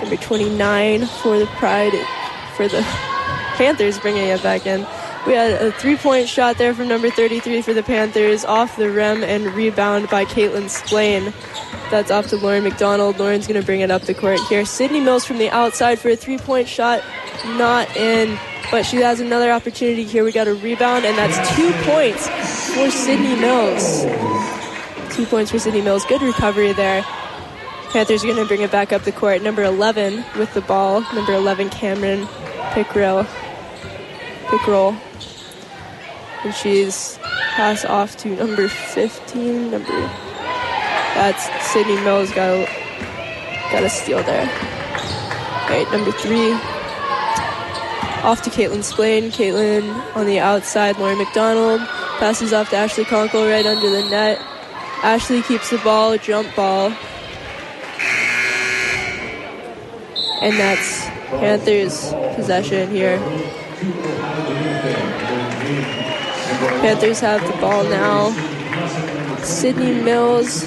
[0.00, 1.92] number 29 for the Pride
[2.56, 2.82] for the
[3.56, 4.86] Panthers bringing it back in.
[5.26, 9.24] We had a three-point shot there from number 33 for the Panthers off the rim
[9.24, 11.32] and rebound by Caitlin Splain.
[11.90, 13.18] That's off to Lauren McDonald.
[13.18, 14.64] Lauren's going to bring it up the court here.
[14.64, 17.02] Sydney Mills from the outside for a three-point shot,
[17.44, 18.38] not in,
[18.70, 20.22] but she has another opportunity here.
[20.22, 22.28] We got a rebound, and that's two points
[22.74, 24.04] for Sydney Mills.
[25.16, 26.04] Two points for Sydney Mills.
[26.04, 27.00] Good recovery there.
[27.88, 29.40] Panthers are going to bring it back up the court.
[29.40, 31.00] Number 11 with the ball.
[31.14, 32.26] Number 11, Cameron
[32.74, 33.24] Pickrell.
[34.48, 34.94] Pickrell.
[36.44, 37.16] And she's
[37.54, 39.70] pass off to number 15.
[39.70, 39.86] Number
[41.16, 42.66] that's Sydney Mills got a,
[43.72, 44.44] got a steal there.
[45.70, 46.52] Right, number three.
[48.22, 49.30] Off to Caitlin Splain.
[49.30, 50.98] Caitlin on the outside.
[50.98, 51.80] Lauren McDonald
[52.18, 54.55] passes off to Ashley Conkle right under the net.
[55.06, 56.86] Ashley keeps the ball, jump ball.
[60.42, 63.16] And that's Panthers possession here.
[66.80, 68.32] Panthers have the ball now.
[69.44, 70.64] Sydney Mills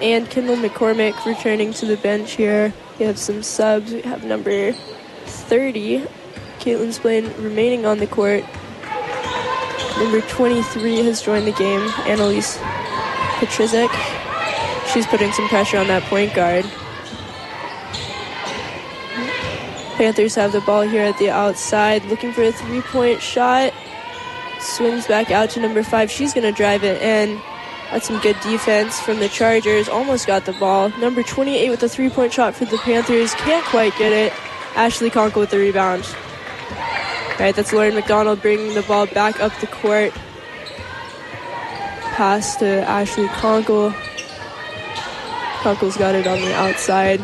[0.00, 2.72] and Kendall McCormick returning to the bench here.
[3.00, 3.92] We have some subs.
[3.92, 6.06] We have number 30,
[6.60, 8.44] Caitlin Splain, remaining on the court.
[9.98, 12.56] Number 23 has joined the game, Annalise
[13.40, 13.90] Petrizik.
[14.92, 16.64] She's putting some pressure on that point guard.
[19.96, 23.72] Panthers have the ball here at the outside, looking for a three point shot.
[24.58, 26.10] Swings back out to number five.
[26.10, 27.40] She's going to drive it in.
[27.90, 29.88] That's some good defense from the Chargers.
[29.88, 30.90] Almost got the ball.
[30.98, 33.34] Number 28 with a three point shot for the Panthers.
[33.34, 34.32] Can't quite get it.
[34.76, 36.04] Ashley Conkle with the rebound.
[36.74, 40.12] All right, that's Lauren McDonald bringing the ball back up the court.
[42.20, 43.92] Pass to uh, Ashley Conkle.
[45.62, 47.18] Conkle's got it on the outside.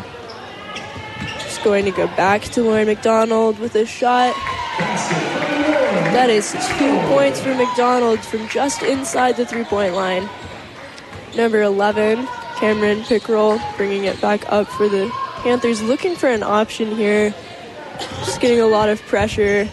[1.37, 4.33] Just going to go back to Lauren McDonald with a shot.
[6.15, 10.27] That is two points for McDonald from just inside the three point line.
[11.35, 12.25] Number 11,
[12.55, 15.11] Cameron Pickrell, bringing it back up for the
[15.43, 17.35] Panthers, looking for an option here.
[17.99, 19.67] Just getting a lot of pressure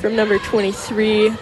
[0.00, 1.34] from number 23.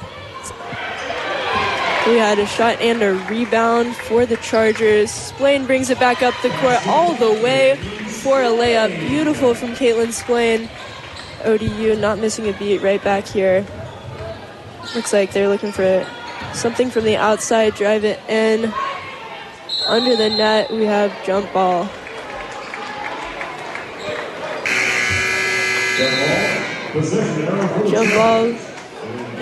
[2.06, 5.10] We had a shot and a rebound for the Chargers.
[5.10, 7.74] Splain brings it back up the court all the way
[8.06, 8.96] for a layup.
[9.08, 10.68] Beautiful from Caitlin Splain.
[11.44, 13.66] ODU not missing a beat right back here.
[14.94, 16.06] Looks like they're looking for
[16.54, 18.72] something from the outside, drive it in.
[19.88, 21.88] Under the net, we have jump ball.
[27.90, 28.56] Jump ball.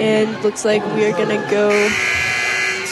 [0.00, 2.13] And looks like we are going to go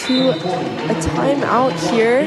[0.07, 2.27] to a timeout here.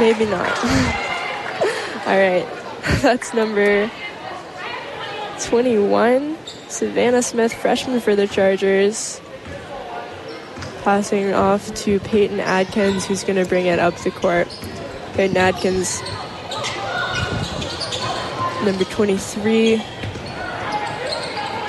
[0.00, 0.48] Maybe not.
[2.06, 2.46] All right.
[3.02, 3.90] That's number
[5.40, 6.36] 21,
[6.68, 9.20] Savannah Smith, freshman for the Chargers.
[10.82, 14.48] Passing off to Peyton Adkins, who's going to bring it up the court.
[15.14, 16.02] Peyton Adkins,
[18.64, 19.82] number 23.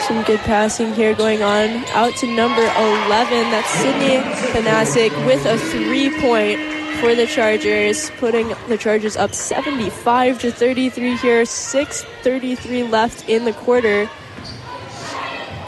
[0.07, 1.84] Some good passing here going on.
[1.88, 3.49] Out to number 11.
[3.49, 4.18] That's Sydney
[4.53, 6.60] Panasic with a three point
[6.99, 11.44] for the Chargers, putting the Chargers up 75 to 33 here.
[11.44, 14.07] 6:33 left in the quarter.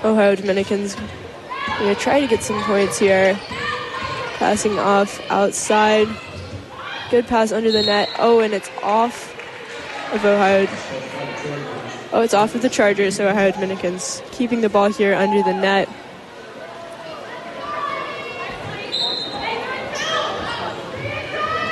[0.03, 0.95] Ohio Dominicans
[1.79, 3.39] to try to get some points here.
[4.37, 6.07] Passing off outside.
[7.09, 8.07] Good pass under the net.
[8.19, 9.33] Oh, and it's off
[10.13, 10.67] of Ohio.
[12.13, 15.53] Oh, it's off of the Chargers, so Ohio Dominicans keeping the ball here under the
[15.53, 15.89] net.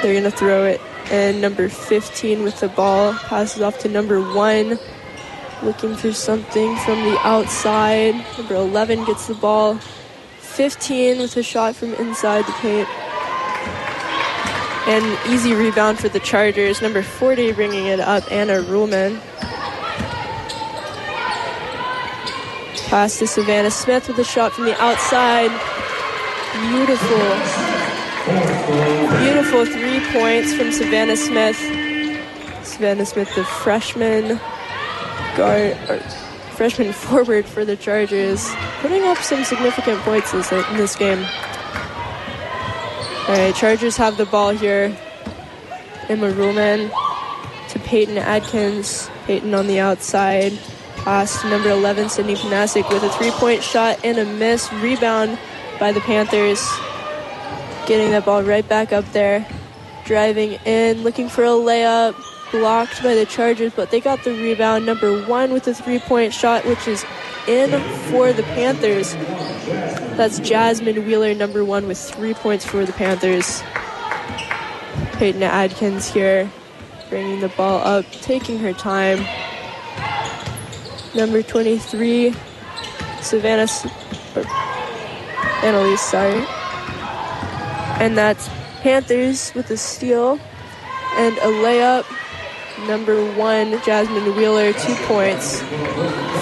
[0.01, 4.19] They're going to throw it, and number 15 with the ball passes off to number
[4.21, 4.77] 1,
[5.63, 8.13] looking for something from the outside.
[8.37, 9.79] Number 11 gets the ball.
[10.41, 12.89] 15 with a shot from inside the paint.
[14.87, 16.81] And easy rebound for the Chargers.
[16.81, 19.19] Number 40 bringing it up, Anna Ruhlman.
[22.95, 25.51] Pass to Savannah Smith with a shot from the outside.
[26.69, 27.27] Beautiful.
[29.19, 31.57] Beautiful three points from Savannah Smith.
[32.65, 34.39] Savannah Smith, the freshman
[35.35, 35.75] guard,
[36.53, 38.49] freshman forward for the Chargers,
[38.79, 40.39] putting up some significant points in
[40.77, 41.19] this game.
[43.27, 44.97] All right, Chargers have the ball here.
[46.07, 46.89] Emma Ruhlman
[47.71, 49.09] to Peyton Adkins.
[49.25, 50.57] Peyton on the outside.
[51.05, 54.73] Pass to number 11, Sydney Panasic with a three-point shot and a miss.
[54.73, 55.37] Rebound
[55.79, 56.67] by the Panthers.
[57.85, 59.47] Getting that ball right back up there.
[60.05, 62.15] Driving in, looking for a layup.
[62.51, 64.87] Blocked by the Chargers, but they got the rebound.
[64.87, 67.05] Number one with a three-point shot, which is
[67.47, 67.69] in
[68.09, 69.13] for the Panthers.
[70.17, 73.61] That's Jasmine Wheeler, number one, with three points for the Panthers.
[75.19, 76.49] Peyton Adkins here,
[77.09, 79.23] bringing the ball up, taking her time.
[81.15, 82.35] Number 23,
[83.21, 83.67] Savannah,
[85.63, 86.45] Annalise, sorry.
[88.01, 88.49] And that's
[88.81, 90.39] Panthers with a steal
[91.15, 92.05] and a layup.
[92.87, 95.61] Number one, Jasmine Wheeler, two points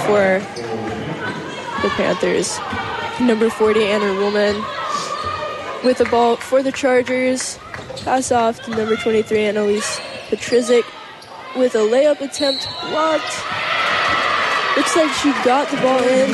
[0.08, 0.42] for
[1.84, 2.60] the Panthers.
[3.22, 7.60] Number 40, Anna Ruhlman with the ball for the Chargers.
[8.04, 10.84] Pass off to number 23, Annalise Petrizik
[11.56, 13.63] with a layup attempt blocked.
[14.76, 16.32] Looks like she got the ball in.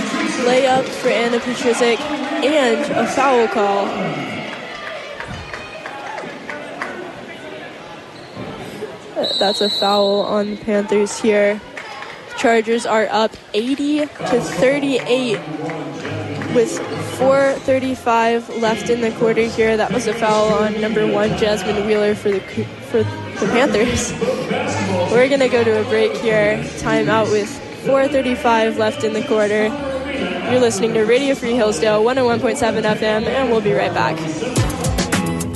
[0.48, 3.86] Layup for Anna Petrizik and a foul call.
[9.40, 11.60] That's a foul on the Panthers here.
[12.38, 15.40] Chargers are up 80 to 38
[16.56, 16.80] with
[17.20, 19.76] 4:35 left in the quarter here.
[19.76, 22.40] That was a foul on number one, Jasmine Wheeler for the
[22.90, 24.14] for the Panthers.
[25.12, 26.58] We're gonna go to a break here.
[26.80, 29.68] Timeout with 4:35 left in the quarter.
[30.52, 34.18] You're listening to Radio Free Hillsdale 101.7 FM, and we'll be right back.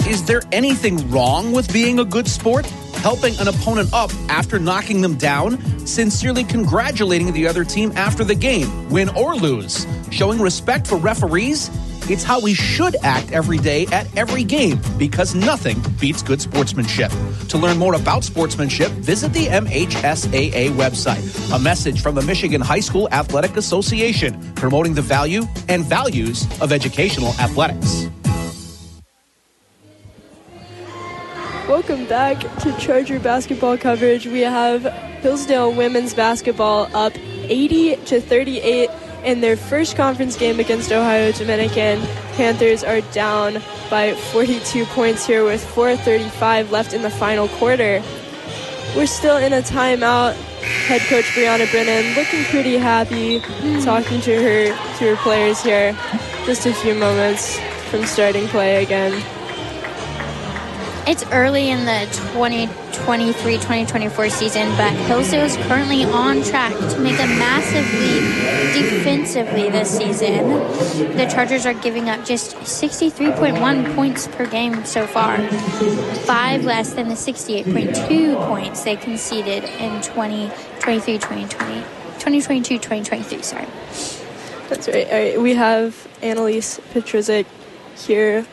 [0.07, 2.65] Is there anything wrong with being a good sport?
[3.03, 8.33] helping an opponent up after knocking them down, sincerely congratulating the other team after the
[8.33, 11.69] game, win or lose, showing respect for referees.
[12.09, 17.09] It's how we should act every day at every game because nothing beats good sportsmanship.
[17.47, 21.55] To learn more about sportsmanship, visit the MHSAA website.
[21.55, 26.73] A message from the Michigan High School Athletic Association promoting the value and values of
[26.73, 28.09] educational athletics.
[31.69, 34.25] Welcome back to Charger basketball coverage.
[34.25, 34.83] We have
[35.21, 38.89] Hillsdale women's basketball up 80 to 38
[39.23, 42.01] in their first conference game against Ohio Dominican.
[42.33, 48.01] Panthers are down by 42 points here with 4:35 left in the final quarter.
[48.95, 50.35] We're still in a timeout.
[50.87, 53.39] Head coach Brianna Brennan looking pretty happy,
[53.81, 54.65] talking to her
[54.97, 55.95] to her players here.
[56.45, 57.59] Just a few moments
[57.89, 59.11] from starting play again.
[61.05, 62.07] It's early in the
[62.37, 68.23] 2023-2024 season, but Hillsdale is currently on track to make a massive leap
[68.73, 70.47] defensively this season.
[71.17, 75.45] The Chargers are giving up just 63.1 points per game so far,
[76.25, 81.83] five less than the 68.2 points they conceded in 2023-2020.
[82.19, 83.67] 2022-2023, sorry.
[84.69, 85.05] That's right.
[85.07, 85.41] All right.
[85.41, 87.45] We have Annalise Petrizik
[87.97, 88.45] here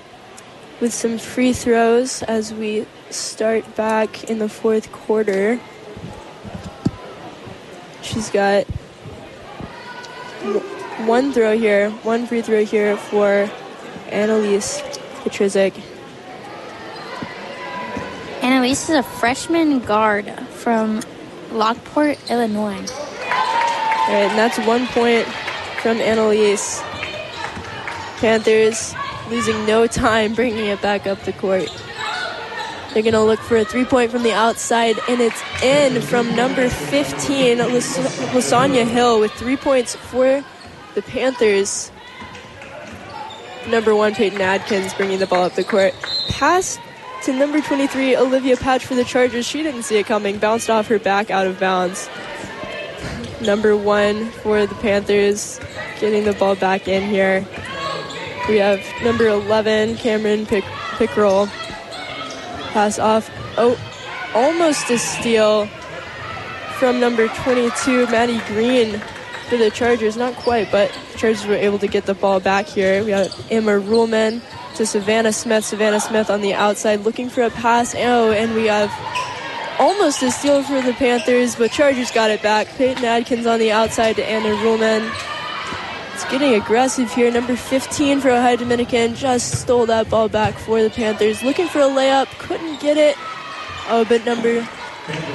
[0.81, 5.61] with some free throws as we start back in the fourth quarter.
[8.03, 8.65] She's got
[11.07, 13.51] one throw here, one free throw here for
[14.09, 14.81] Annalise
[15.23, 15.81] Petrizik.
[18.43, 21.03] Annalise is a freshman guard from
[21.53, 22.91] Lockport, Illinois.
[22.91, 25.27] All right, and that's one point
[25.83, 26.81] from Annalise.
[28.19, 28.95] Panthers
[29.31, 31.69] losing no time bringing it back up the court.
[32.93, 36.35] They're going to look for a three point from the outside, and it's in from
[36.35, 37.99] number 15, Las-
[38.33, 40.45] Lasandra Hill, with three points for
[40.95, 41.93] the Panthers.
[43.69, 45.95] Number one, Peyton Adkins bringing the ball up the court.
[46.31, 46.79] Pass
[47.25, 49.47] to number 23, Olivia Patch for the Chargers.
[49.47, 52.09] She didn't see it coming, bounced off her back out of bounds.
[53.41, 55.61] Number one for the Panthers,
[56.01, 57.47] getting the ball back in here.
[58.51, 60.65] We have number 11, Cameron Pick-
[60.99, 61.49] Pickrell.
[62.73, 63.31] Pass off.
[63.57, 63.79] Oh,
[64.35, 65.67] almost a steal
[66.81, 68.99] from number 22, Maddie Green
[69.49, 70.17] for the Chargers.
[70.17, 73.05] Not quite, but Chargers were able to get the ball back here.
[73.05, 74.41] We have Emma Ruhlman
[74.75, 75.65] to Savannah Smith.
[75.65, 77.95] Savannah Smith on the outside looking for a pass.
[77.97, 78.91] Oh, and we have
[79.79, 82.67] almost a steal for the Panthers, but Chargers got it back.
[82.77, 85.09] Peyton Adkins on the outside to Anna Ruhlman.
[86.21, 87.31] It's getting aggressive here.
[87.31, 91.43] Number 15 for Ohio Dominican just stole that ball back for the Panthers.
[91.43, 93.17] Looking for a layup, couldn't get it.
[93.89, 94.69] Oh, but number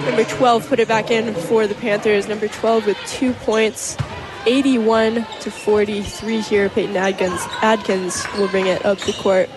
[0.03, 2.27] number 12 put it back in for the Panthers.
[2.27, 3.97] Number 12 with two points,
[4.45, 6.69] 81 to 43 here.
[6.69, 9.49] Peyton Adkins Adkins will bring it up the court.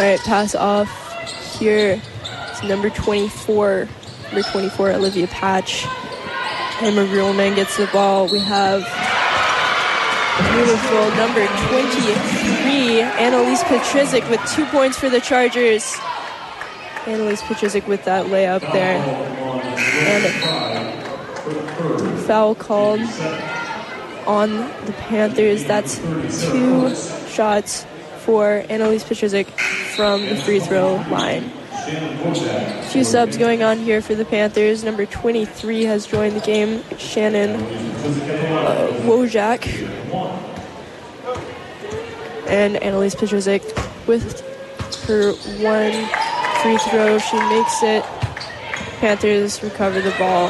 [0.00, 0.90] All right, pass off
[1.60, 2.02] here
[2.58, 3.88] to number 24.
[4.32, 5.86] Number 24, Olivia Patch.
[6.82, 8.26] Emma Ruhlman gets the ball.
[8.26, 8.80] We have
[10.54, 15.94] beautiful number 23, Annalise Petrizik with two points for the Chargers.
[17.06, 18.96] Annalise Petrizik with that layup there.
[20.08, 20.24] And
[22.22, 23.00] foul called
[24.26, 24.50] on
[24.86, 25.64] the Panthers.
[25.64, 25.98] That's
[26.50, 26.94] two
[27.28, 27.84] shots
[28.20, 29.48] for Annalise Petrizik
[29.94, 31.52] from the free throw line.
[32.90, 34.84] Few subs going on here for the Panthers.
[34.84, 39.66] Number 23 has joined the game, Shannon uh, Wojak.
[42.48, 43.62] And Annalise Petrovic
[44.06, 44.40] with
[45.06, 45.32] her
[45.62, 45.92] one
[46.62, 47.18] free throw.
[47.18, 48.04] She makes it.
[49.00, 50.48] Panthers recover the ball.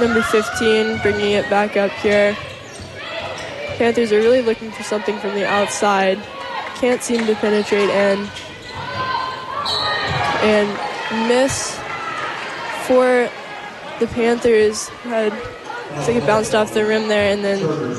[0.00, 2.36] Number 15 bringing it back up here.
[3.78, 6.22] Panthers are really looking for something from the outside.
[6.76, 8.28] Can't seem to penetrate and
[10.44, 11.78] and miss
[12.86, 13.30] for
[13.98, 17.94] the Panthers had looks like it bounced off the rim there and then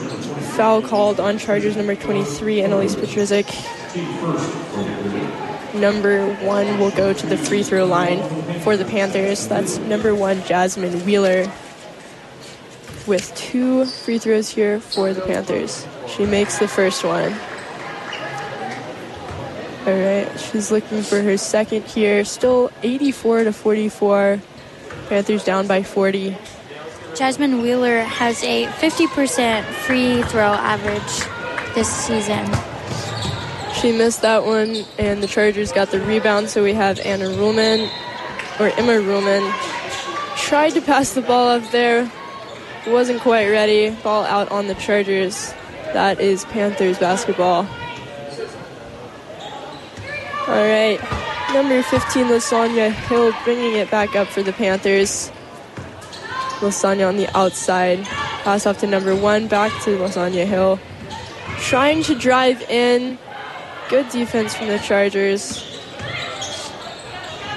[0.56, 3.46] foul called on Chargers number 23 Annalise Petrizik.
[5.74, 8.22] Number one will go to the free throw line
[8.62, 9.48] for the Panthers.
[9.48, 11.52] That's number one Jasmine Wheeler
[13.08, 15.88] with two free throws here for the Panthers.
[16.08, 17.36] She makes the first one.
[19.86, 22.26] All right, she's looking for her second here.
[22.26, 24.42] Still 84 to 44.
[25.10, 26.36] Panthers down by 40.
[27.16, 32.52] Jasmine Wheeler has a 50% free throw average this season.
[33.80, 36.50] She missed that one, and the Chargers got the rebound.
[36.50, 37.88] So we have Anna Ruhlman,
[38.60, 39.54] or Emma Ruhlman,
[40.36, 42.12] tried to pass the ball up there,
[42.88, 43.92] wasn't quite ready.
[44.02, 45.54] Ball out on the Chargers.
[45.94, 47.68] That is Panthers basketball.
[50.48, 51.00] All right,
[51.54, 55.32] number 15, Lasandra Hill, bringing it back up for the Panthers.
[56.60, 58.04] Lasandra on the outside.
[58.44, 60.80] Pass off to number one, back to Lasandra Hill.
[61.62, 63.18] Trying to drive in.
[63.90, 65.64] Good defense from the Chargers.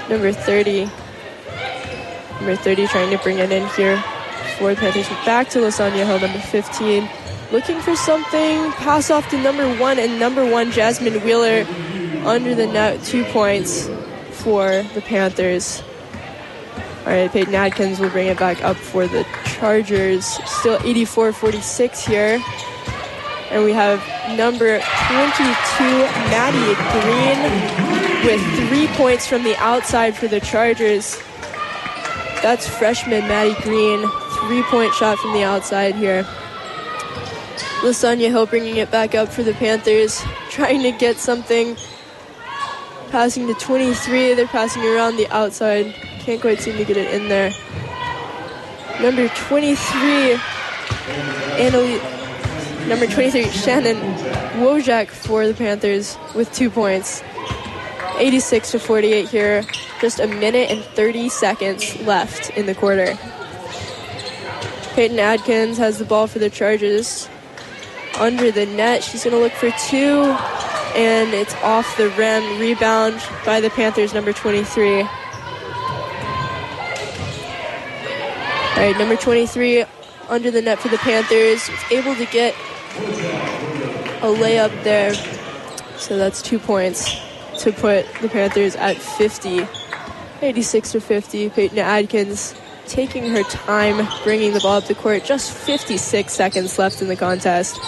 [0.09, 0.85] Number 30.
[2.37, 4.03] Number 30 trying to bring it in here
[4.57, 5.07] for the Panthers.
[5.27, 7.07] Back to Lasandra Hill, number 15.
[7.51, 8.71] Looking for something.
[8.71, 11.65] Pass off to number one, and number one, Jasmine Wheeler,
[12.25, 13.89] under the net, two points
[14.31, 15.83] for the Panthers.
[16.99, 20.25] All right, Peyton Adkins will bring it back up for the Chargers.
[20.25, 22.43] Still 84-46 here.
[23.51, 23.99] And we have
[24.37, 25.83] number 22,
[26.29, 31.17] Maddie Green, with three points from the outside for the Chargers.
[32.43, 34.07] That's freshman Maddie Green,
[34.45, 36.23] three-point shot from the outside here.
[37.81, 41.75] Lasandra Hill bringing it back up for the Panthers, trying to get something.
[43.11, 45.93] Passing to 23, they're passing around the outside.
[46.19, 47.51] Can't quite seem to get it in there.
[49.01, 50.39] Number 23,
[51.57, 53.97] Annalise, number 23, Shannon
[54.61, 57.23] Wojak for the Panthers with two points.
[58.17, 59.63] 86 to 48 here.
[60.01, 63.17] Just a minute and 30 seconds left in the quarter.
[64.93, 67.27] Peyton Adkins has the ball for the Chargers.
[68.19, 70.35] Under the net, she's going to look for two,
[70.95, 72.59] and it's off the rim.
[72.59, 75.01] Rebound by the Panthers, number 23.
[78.79, 79.85] All right, number 23
[80.29, 81.69] under the net for the Panthers.
[81.91, 82.53] able to get
[84.21, 85.13] a layup there.
[85.97, 87.09] So that's two points
[87.59, 89.67] to put the Panthers at 50.
[90.41, 91.49] 86 to 50.
[91.49, 92.55] Peyton Adkins
[92.87, 95.23] taking her time bringing the ball up the court.
[95.25, 97.79] Just 56 seconds left in the contest.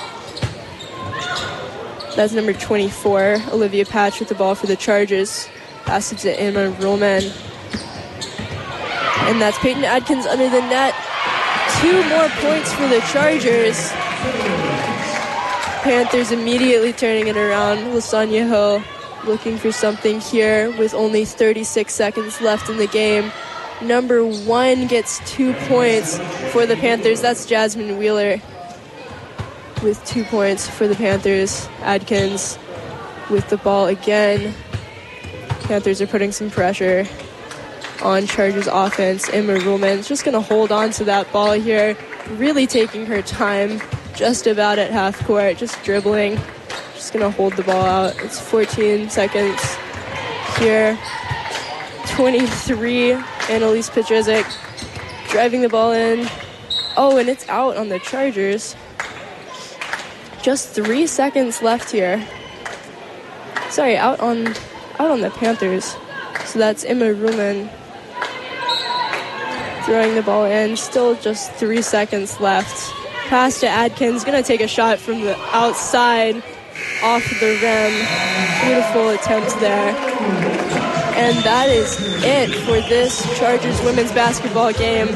[2.15, 5.47] That's number 24, Olivia Patch with the ball for the Chargers.
[5.85, 7.23] Passes it to Emma Ruhlman.
[9.29, 10.93] And that's Peyton Adkins under the net.
[11.79, 13.89] Two more points for the Chargers.
[15.83, 17.77] Panthers immediately turning it around.
[17.77, 18.83] Lasandra Hill
[19.25, 23.31] looking for something here with only 36 seconds left in the game.
[23.81, 26.19] Number one gets two points
[26.51, 27.21] for the Panthers.
[27.21, 28.41] That's Jasmine Wheeler
[29.81, 31.67] with two points for the Panthers.
[31.81, 32.57] Adkins
[33.29, 34.53] with the ball again.
[35.63, 37.07] Panthers are putting some pressure
[38.03, 39.29] on Chargers offense.
[39.29, 41.97] Emma Ruhlman's just going to hold on to that ball here,
[42.31, 43.81] really taking her time
[44.15, 46.39] just about at half court, just dribbling.
[46.93, 48.15] Just going to hold the ball out.
[48.23, 49.59] It's 14 seconds
[50.59, 50.97] here.
[52.07, 53.13] 23,
[53.49, 54.45] Annalise Petrizik
[55.29, 56.27] driving the ball in.
[56.97, 58.75] Oh, and it's out on the Chargers.
[60.41, 62.25] Just three seconds left here.
[63.69, 64.47] Sorry, out on
[64.99, 65.95] out on the Panthers.
[66.45, 67.69] So that's Emma Ruhlman
[69.83, 70.77] throwing the ball in.
[70.77, 72.91] Still just three seconds left.
[73.27, 74.23] Pass to Adkins.
[74.23, 76.37] Gonna take a shot from the outside
[77.03, 77.93] off the rim.
[78.65, 79.95] Beautiful attempt there.
[81.15, 85.07] And that is it for this Chargers women's basketball game.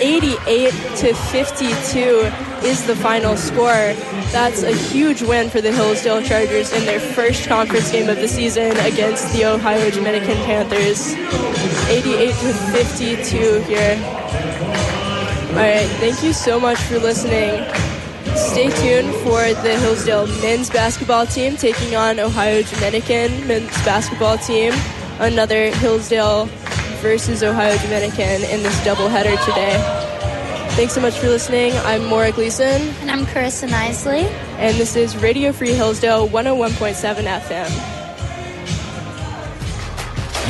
[0.00, 3.92] 88 to 52 is the final score.
[4.32, 8.28] That's a huge win for the Hillsdale Chargers in their first conference game of the
[8.28, 11.12] season against the Ohio Dominican Panthers.
[11.88, 13.96] 88 to 52 here.
[15.50, 17.64] All right, thank you so much for listening.
[18.34, 24.72] Stay tuned for the Hillsdale men's basketball team taking on Ohio Dominican men's basketball team
[25.20, 26.46] another Hillsdale
[27.00, 30.03] versus Ohio Dominican in this doubleheader today.
[30.74, 31.72] Thanks so much for listening.
[31.84, 32.66] I'm Moira Gleason.
[32.66, 34.24] And I'm Carissa Nisly.
[34.58, 37.70] And this is Radio Free Hillsdale 101.7 FM.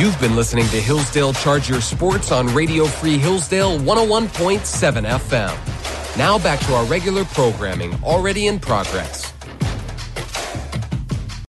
[0.01, 6.17] You've been listening to Hillsdale Charger Sports on Radio Free Hillsdale 101.7 FM.
[6.17, 9.34] Now back to our regular programming already in progress.